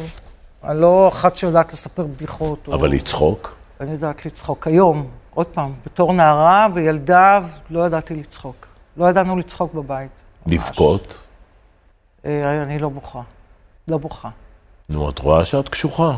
אני 0.63 0.81
לא 0.81 1.07
אחת 1.07 1.37
שיודעת 1.37 1.73
לספר 1.73 2.03
בדיחות. 2.03 2.67
או- 2.67 2.73
אבל 2.75 2.89
לצחוק? 2.89 3.55
אני 3.79 3.91
יודעת 3.91 4.25
לצחוק. 4.25 4.67
היום, 4.67 5.07
עוד 5.33 5.47
פעם, 5.47 5.73
בתור 5.85 6.13
נערה 6.13 6.67
וילדה, 6.73 7.39
לא 7.69 7.85
ידעתי 7.85 8.15
לצחוק. 8.15 8.67
לא 8.97 9.09
ידענו 9.09 9.37
לצחוק 9.37 9.73
בבית. 9.73 10.11
לבכות? 10.45 11.19
אה, 12.25 12.63
אני 12.63 12.79
לא 12.79 12.89
בוכה. 12.89 13.21
לא 13.87 13.97
בוכה. 13.97 14.29
נו, 14.89 15.09
את 15.09 15.19
רואה 15.19 15.45
שאת 15.45 15.69
קשוחה. 15.69 16.15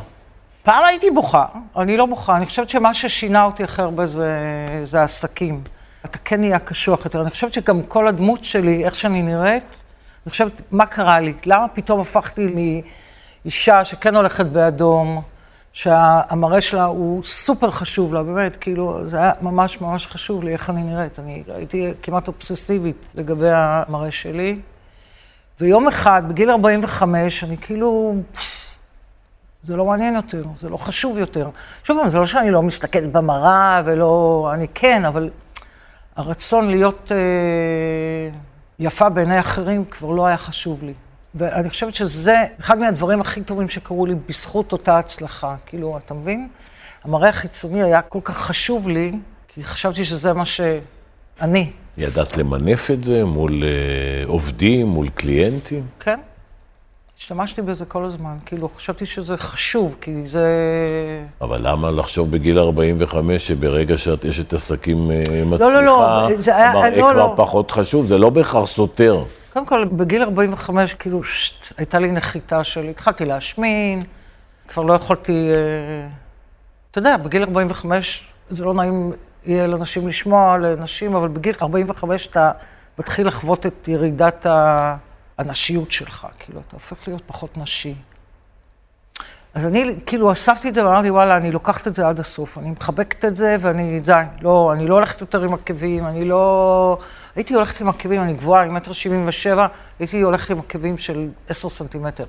פעם 0.64 0.84
הייתי 0.86 1.12
בוכה, 1.12 1.46
אני 1.78 1.98
לא 1.98 2.06
בוכה. 2.06 2.38
אני 2.38 2.46
חושבת 2.46 2.70
שמה 2.70 2.94
ששינה 2.94 3.44
אותי 3.44 3.64
הכי 3.64 3.82
הרבה 3.82 4.06
זה, 4.06 4.38
זה 4.84 5.02
העסקים. 5.02 5.64
אתה 6.06 6.18
כן 6.18 6.40
נהיה 6.40 6.60
קשוח 6.60 7.06
יותר. 7.06 7.22
אני 7.22 7.30
חושבת 7.30 7.54
שגם 7.54 7.84
כל 7.84 8.08
הדמות 8.08 8.46
שלי, 8.46 8.86
איך 8.86 8.96
שאני 8.96 9.22
נראית, 9.22 9.84
אני 10.26 10.32
חושבת, 10.32 10.62
מה 10.72 10.86
קרה 10.86 11.20
לי? 11.20 11.34
למה 11.46 11.68
פתאום 11.68 12.00
הפכתי 12.00 12.48
מאישה 13.46 13.86
שכן 13.86 14.16
הולכת 14.16 14.46
באדום, 14.46 15.22
שהמראה 15.74 16.62
שלה 16.62 16.84
הוא 16.84 17.24
סופר 17.24 17.72
חשוב 17.72 18.14
לה, 18.14 18.24
באמת, 18.24 18.56
כאילו, 18.56 19.08
זה 19.08 19.18
היה 19.18 19.32
ממש 19.42 19.82
ממש 19.82 20.08
חשוב 20.08 20.44
לי 20.44 20.54
איך 20.54 20.70
אני 20.70 20.84
נראית. 20.84 21.20
אני 21.20 21.44
הייתי 21.48 21.92
כמעט 22.04 22.28
אובססיבית 22.28 23.08
לגבי 23.16 23.50
המראה 23.52 24.12
שלי. 24.12 24.60
ויום 25.60 25.88
אחד, 25.88 26.24
בגיל 26.28 26.52
45, 26.52 27.44
אני 27.44 27.58
כאילו, 27.58 28.16
זה 29.64 29.76
לא 29.76 29.86
מעניין 29.86 30.16
יותר, 30.16 30.44
זה 30.62 30.70
לא 30.70 30.78
חשוב 30.78 31.18
יותר. 31.18 31.50
שוב 31.84 32.08
זה 32.08 32.18
לא 32.18 32.26
שאני 32.26 32.52
לא 32.52 32.64
מסתכלת 32.64 33.12
במראה 33.12 33.82
ולא... 33.86 34.52
אני 34.54 34.68
כן, 34.68 35.06
אבל 35.06 35.30
הרצון 36.16 36.70
להיות 36.70 37.12
אה, 37.12 38.30
יפה 38.80 39.10
בעיני 39.10 39.40
אחרים 39.40 39.86
כבר 39.86 40.10
לא 40.10 40.26
היה 40.26 40.38
חשוב 40.38 40.84
לי. 40.84 40.94
ואני 41.36 41.70
חושבת 41.70 41.96
שזה 41.96 42.36
אחד 42.60 42.80
מהדברים 42.80 43.22
הכי 43.22 43.42
טובים 43.44 43.70
שקרו 43.70 44.06
לי 44.06 44.16
בזכות 44.30 44.72
אותה 44.72 44.98
הצלחה. 45.00 45.56
כאילו, 45.66 45.98
אתה 45.98 46.14
מבין? 46.14 46.48
המראה 47.04 47.30
החיצוני 47.30 47.84
היה 47.84 48.02
כל 48.02 48.20
כך 48.24 48.38
חשוב 48.38 48.88
לי, 48.90 49.12
כי 49.48 49.64
חשבתי 49.64 50.06
שזה 50.06 50.34
מה 50.34 50.44
שאני. 50.46 51.72
ידעת 51.98 52.38
למנף 52.38 52.92
את 52.92 53.02
זה 53.04 53.26
מול 53.26 53.64
אה, 53.64 53.70
עובדים, 54.28 54.88
מול 54.88 55.10
קליינטים? 55.10 55.84
כן. 56.00 56.20
השתמשתי 57.20 57.62
בזה 57.62 57.86
כל 57.86 58.06
הזמן, 58.06 58.38
כאילו, 58.46 58.70
חשבתי 58.76 59.06
שזה 59.06 59.38
חשוב, 59.38 59.96
כי 60.02 60.12
זה... 60.28 60.48
אבל 61.42 61.68
למה 61.68 61.92
לחשוב 61.92 62.32
בגיל 62.32 62.60
45 62.60 63.48
שברגע 63.48 63.98
שאת 63.98 64.26
אשת 64.26 64.54
עסקים 64.54 65.12
אה, 65.12 65.18
מצליחה, 65.46 65.72
לא, 65.74 65.86
לא, 65.86 66.28
זה 66.38 66.56
היה- 66.56 66.72
המראה 66.72 66.90
לא, 66.90 66.96
כבר 66.96 67.14
לא. 67.14 67.34
פחות 67.38 67.72
חשוב? 67.72 68.06
זה 68.06 68.18
לא 68.18 68.30
בהכרח 68.30 68.66
סותר. 68.68 69.24
קודם 69.54 69.66
כל, 69.66 69.86
בגיל 69.86 70.24
45, 70.24 70.94
כאילו, 70.94 71.24
שט, 71.24 71.78
הייתה 71.78 72.00
לי 72.00 72.12
נחיתה 72.12 72.64
של... 72.64 72.90
התחלתי 72.90 73.26
להשמין, 73.26 74.02
כבר 74.68 74.84
לא 74.84 74.94
יכולתי... 74.94 75.52
אה, 75.56 76.08
אתה 76.92 77.00
יודע, 77.00 77.18
בגיל 77.18 77.44
45 77.44 78.34
זה 78.50 78.66
לא 78.66 78.74
נעים 78.74 79.12
יהיה 79.46 79.68
לנשים 79.68 80.08
לשמוע, 80.08 80.58
לנשים, 80.58 81.16
אבל 81.16 81.28
בגיל 81.28 81.56
45 81.62 82.28
אתה 82.28 82.52
מתחיל 83.00 83.28
לחוות 83.28 83.66
את 83.66 83.88
ירידת 83.88 84.46
הנשיות 85.38 85.92
שלך, 85.92 86.28
כאילו, 86.40 86.60
אתה 86.60 86.76
הופך 86.76 87.08
להיות 87.08 87.22
פחות 87.26 87.58
נשי. 87.58 87.96
אז 89.54 89.66
אני 89.66 89.96
כאילו 90.06 90.32
אספתי 90.32 90.70
את 90.70 90.74
זה 90.74 90.86
ואמרתי, 90.86 91.10
וואלה, 91.10 91.38
אני 91.38 91.52
לוקחת 91.52 91.88
את 91.88 91.96
זה 91.96 92.08
עד 92.08 92.20
הסוף, 92.20 92.58
אני 92.58 92.72
מחבקת 92.72 93.26
את 93.26 93.36
זה 93.36 93.56
ואני, 93.60 94.00
די, 94.00 94.24
לא, 94.42 94.74
אני 94.74 94.88
לא 94.88 94.96
הולכת 94.96 95.22
יותר 95.22 95.44
עם 95.44 95.54
עקבים, 95.54 96.06
אני 96.08 96.26
לא... 96.26 96.98
הייתי 97.36 97.54
הולכת 97.54 97.82
עם 97.82 97.90
עקבים, 97.90 98.22
אני 98.22 98.34
גבוהה, 98.34 98.66
עם 98.66 98.74
מטר 98.74 98.92
שבעים 98.92 99.28
ושבע, 99.28 99.68
הייתי 100.00 100.22
הולכת 100.22 100.50
עם 100.50 100.60
עקבים 100.60 100.98
של 100.98 101.30
עשר 101.48 101.70
סנטימטר. 101.70 102.26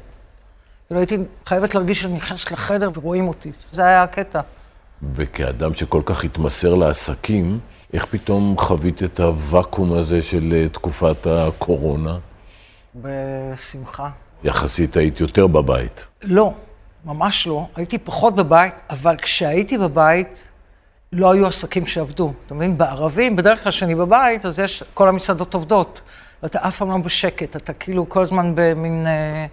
כאילו 0.86 1.00
הייתי 1.00 1.16
חייבת 1.46 1.74
להרגיש 1.74 2.02
שאני 2.02 2.14
נכנסת 2.14 2.50
לחדר 2.52 2.90
ורואים 2.94 3.28
אותי, 3.28 3.52
זה 3.72 3.84
היה 3.84 4.02
הקטע. 4.02 4.40
וכאדם 5.14 5.74
שכל 5.74 6.02
כך 6.04 6.24
התמסר 6.24 6.74
לעסקים, 6.74 7.58
איך 7.92 8.04
פתאום 8.04 8.54
חווית 8.58 9.02
את 9.02 9.20
הוואקום 9.20 9.92
הזה 9.92 10.22
של 10.22 10.52
אה, 10.52 10.68
תקופת 10.68 11.26
הקורונה? 11.26 12.18
בשמחה. 12.94 14.08
יחסית 14.44 14.96
היית 14.96 15.20
יותר 15.20 15.46
בבית. 15.46 16.06
לא, 16.22 16.52
ממש 17.04 17.46
לא. 17.46 17.66
הייתי 17.76 17.98
פחות 17.98 18.34
בבית, 18.34 18.74
אבל 18.90 19.16
כשהייתי 19.16 19.78
בבית, 19.78 20.48
לא 21.12 21.32
היו 21.32 21.46
עסקים 21.46 21.86
שעבדו. 21.86 22.32
אתה 22.46 22.54
מבין? 22.54 22.78
בערבים, 22.78 23.36
בדרך 23.36 23.62
כלל 23.62 23.72
כשאני 23.72 23.94
בבית, 23.94 24.46
אז 24.46 24.58
יש, 24.58 24.82
כל 24.94 25.08
המסעדות 25.08 25.54
עובדות. 25.54 26.00
ואתה 26.42 26.68
אף 26.68 26.76
פעם 26.76 26.90
לא 26.90 26.96
בשקט, 26.96 27.56
אתה 27.56 27.72
כאילו 27.72 28.08
כל 28.08 28.22
הזמן 28.22 28.52
במין... 28.54 29.06
אה, 29.06 29.46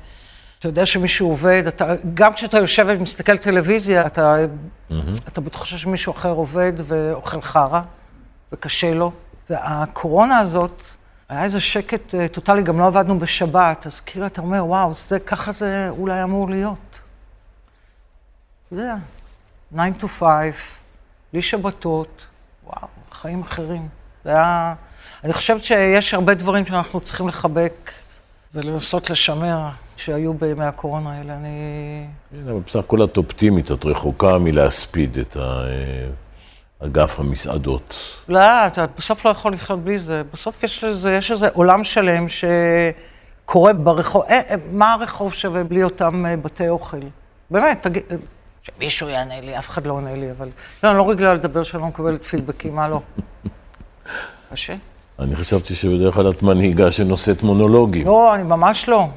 אתה 0.60 0.68
יודע 0.68 0.86
שמישהו 0.86 1.30
עובד, 1.30 1.64
אתה, 1.68 1.94
גם 2.14 2.34
כשאתה 2.34 2.58
יושב 2.58 2.86
ומסתכל 2.90 3.38
טלוויזיה, 3.38 4.06
אתה, 4.06 4.36
mm-hmm. 4.36 4.94
אתה 5.28 5.42
בתחושה 5.42 5.78
שמישהו 5.78 6.14
אחר 6.14 6.32
עובד 6.32 6.74
ואוכל 6.78 7.42
חרא, 7.42 7.82
וקשה 8.52 8.94
לו. 8.94 9.12
והקורונה 9.50 10.38
הזאת, 10.38 10.84
היה 11.30 11.44
איזה 11.44 11.60
שקט 11.60 12.16
אה, 12.16 12.28
טוטאלי, 12.28 12.64
גם 12.64 12.80
לא 12.80 12.88
עבדנו 12.88 13.20
בשבת, 13.20 13.86
אז 13.86 14.00
כאילו 14.00 14.26
אתה 14.26 14.42
אומר, 14.42 14.66
וואו, 14.66 14.94
זה, 14.94 15.20
ככה 15.20 15.52
זה 15.52 15.90
אולי 15.90 16.24
אמור 16.24 16.50
להיות. 16.50 16.89
אתה 18.74 18.82
יודע, 18.82 18.96
9 19.74 20.06
to 20.06 20.08
5, 20.08 20.56
בלי 21.34 21.42
שבתות, 21.42 22.26
וואו, 22.66 22.88
חיים 23.12 23.42
אחרים. 23.42 23.88
זה 24.24 24.30
היה... 24.30 24.74
אני 25.24 25.34
חושבת 25.34 25.66
שיש 25.66 26.14
הרבה 26.14 26.34
דברים 26.34 26.66
שאנחנו 26.66 27.02
צריכים 27.02 27.28
לחבק 27.28 27.92
ולנסות 28.54 29.10
לשמר. 29.10 29.70
שהיו 30.00 30.34
בימי 30.34 30.66
הקורונה 30.66 31.18
האלה, 31.18 31.34
אני... 31.34 31.50
כן, 32.32 32.50
אבל 32.50 32.60
בסך 32.68 32.80
הכל 32.80 33.04
את 33.04 33.18
אופטימית, 33.18 33.72
את 33.72 33.86
רחוקה 33.86 34.38
מלהספיד 34.38 35.18
את 35.18 35.38
אגף 36.80 37.20
המסעדות. 37.20 37.96
לא, 38.30 38.68
אתה 38.68 38.86
בסוף 38.98 39.26
לא 39.26 39.30
יכול 39.30 39.54
לחיות 39.54 39.84
בלי 39.84 40.00
זה. 40.00 40.22
בסוף 40.34 40.64
יש 40.64 40.84
איזה, 40.84 41.14
יש 41.14 41.32
איזה 41.32 41.48
עולם 41.54 41.84
שלם 41.84 42.26
שקורה 42.30 43.74
ברחוב. 43.74 44.24
אה, 44.30 44.42
אה, 44.50 44.56
מה 44.72 44.94
הרחוב 44.94 45.34
שווה 45.34 45.64
בלי 45.64 45.84
אותם 45.84 46.26
אה, 46.26 46.38
בתי 46.38 46.70
אוכל? 46.70 46.98
באמת, 47.52 47.84
תגיד, 47.84 48.04
שמישהו 48.64 49.10
יענה 49.10 49.42
לי, 49.42 49.60
אף 49.60 49.70
אחד 49.70 49.88
לא 49.88 49.94
עונה 49.94 50.16
לי, 50.16 50.32
אבל... 50.32 50.50
לא, 50.84 50.90
אני 50.90 50.98
לא 50.98 51.10
רגילה 51.10 51.34
לדבר 51.34 51.64
שאני 51.64 51.82
לא 51.82 51.88
מקבלת 51.88 52.24
פידבקים, 52.24 52.76
מה 52.76 52.88
לא? 52.88 53.02
קשה. 54.52 54.76
אני 55.20 55.36
חשבתי 55.36 55.76
שבדרך 55.76 56.14
כלל 56.14 56.32
את 56.32 56.44
מנהיגה 56.44 56.92
שנושאת 56.92 57.44
מונולוגים. 57.44 58.06
לא, 58.06 58.36
אני 58.36 58.44
ממש 58.44 58.90
לא. 58.90 59.08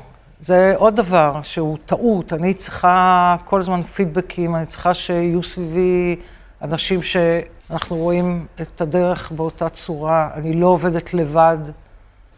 זה 0.41 0.73
עוד 0.77 0.97
דבר 0.97 1.41
שהוא 1.43 1.79
טעות. 1.87 2.33
אני 2.33 2.55
צריכה 2.55 3.37
כל 3.45 3.61
הזמן 3.61 3.83
פידבקים, 3.83 4.57
אני 4.57 4.67
צריכה 4.67 4.95
שיהיו 4.95 5.43
סביבי 5.43 6.17
אנשים 6.63 7.01
שאנחנו 7.03 7.97
רואים 7.97 8.47
את 8.63 8.81
הדרך 8.81 9.33
באותה 9.33 9.69
צורה. 9.69 10.31
אני 10.35 10.53
לא 10.55 10.67
עובדת 10.67 11.15
לבד, 11.15 11.59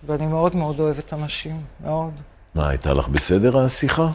ואני 0.06 0.26
מאוד 0.26 0.56
מאוד 0.56 0.80
אוהבת 0.80 1.12
אנשים, 1.12 1.56
מאוד. 1.84 2.12
מה, 2.54 2.68
הייתה 2.68 2.92
לך 2.92 3.08
בסדר 3.08 3.58
השיחה? 3.58 4.08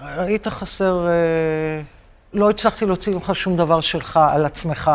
היית 0.00 0.48
חסר... 0.48 1.06
אה, 1.06 1.82
לא 2.34 2.50
הצלחתי 2.50 2.86
להוציא 2.86 3.14
ממך 3.14 3.34
שום 3.34 3.56
דבר 3.56 3.80
שלך 3.80 4.20
על 4.30 4.46
עצמך. 4.46 4.90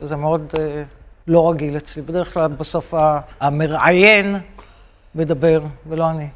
זה 0.00 0.16
מאוד 0.16 0.52
אה, 0.58 0.82
לא 1.26 1.50
רגיל 1.50 1.76
אצלי. 1.76 2.02
בדרך 2.02 2.34
כלל 2.34 2.48
בסוף 2.48 2.94
המראיין 3.40 4.36
מדבר, 5.14 5.60
ולא 5.88 6.10
אני. 6.10 6.28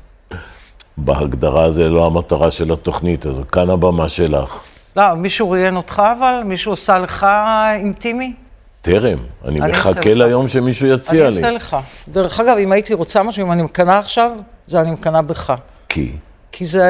בהגדרה 0.97 1.71
זה 1.71 1.89
לא 1.89 2.07
המטרה 2.07 2.51
של 2.51 2.73
התוכנית, 2.73 3.27
אז 3.27 3.37
כאן 3.53 3.71
הבמה 3.71 4.09
שלך. 4.09 4.61
לא, 4.97 5.15
מישהו 5.15 5.51
ראיין 5.51 5.77
אותך 5.77 6.03
אבל? 6.19 6.43
מישהו 6.45 6.73
עושה 6.73 6.99
לך 6.99 7.27
אינטימי? 7.75 8.35
טרם, 8.81 9.19
אני, 9.45 9.61
אני 9.61 9.71
מחכה 9.71 10.15
ליום 10.15 10.49
שמישהו 10.49 10.87
יציע 10.87 11.27
אני 11.27 11.35
לי. 11.35 11.41
אני 11.41 11.47
אעשה 11.47 11.57
לך. 11.57 11.77
דרך 12.09 12.41
אגב, 12.41 12.57
אם 12.57 12.73
הייתי 12.73 12.95
רוצה 12.95 13.23
משהו, 13.23 13.47
אם 13.47 13.53
אני 13.53 13.63
מקנאה 13.63 13.99
עכשיו, 13.99 14.31
זה 14.67 14.81
אני 14.81 14.91
מקנאה 14.91 15.23
בך. 15.23 15.55
כי? 15.89 16.13
כי 16.53 16.67
זה, 16.67 16.85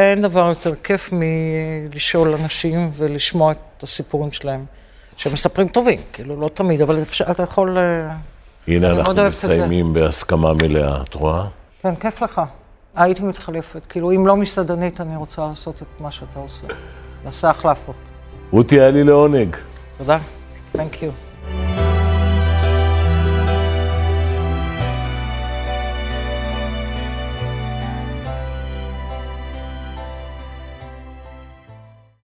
אין 0.00 0.22
דבר 0.22 0.48
יותר 0.48 0.74
כיף 0.74 1.10
מלשאול 1.12 2.34
אנשים 2.34 2.90
ולשמוע 2.94 3.52
את 3.52 3.82
הסיפורים 3.82 4.32
שלהם. 4.32 4.64
שמספרים 5.16 5.68
טובים, 5.68 5.98
כאילו, 6.12 6.40
לא 6.40 6.50
תמיד, 6.54 6.80
אבל 6.80 7.02
אפשר, 7.02 7.24
אתה 7.30 7.42
יכול... 7.42 7.78
אה, 7.78 8.14
הנה 8.68 8.90
אנחנו 8.90 9.24
מסיימים 9.28 9.92
בהסכמה 9.92 10.52
מלאה, 10.52 11.02
את 11.02 11.14
רואה? 11.14 11.46
כן, 11.82 11.94
כיף 11.94 12.22
לך. 12.22 12.40
הייתי 12.96 13.22
מתחלפת. 13.22 13.86
כאילו, 13.88 14.12
אם 14.12 14.26
לא 14.26 14.36
מסעדנית, 14.36 15.00
אני 15.00 15.16
רוצה 15.16 15.46
לעשות 15.48 15.82
את 15.82 16.00
מה 16.00 16.10
שאתה 16.10 16.38
עושה. 16.38 16.66
נעשה 17.24 17.50
החלפות. 17.50 17.96
רותי, 18.50 18.80
היה 18.80 18.90
לי 18.90 19.04
לעונג. 19.04 19.56
תודה. 19.98 20.18
Thank 20.76 21.02
you. 21.02 21.83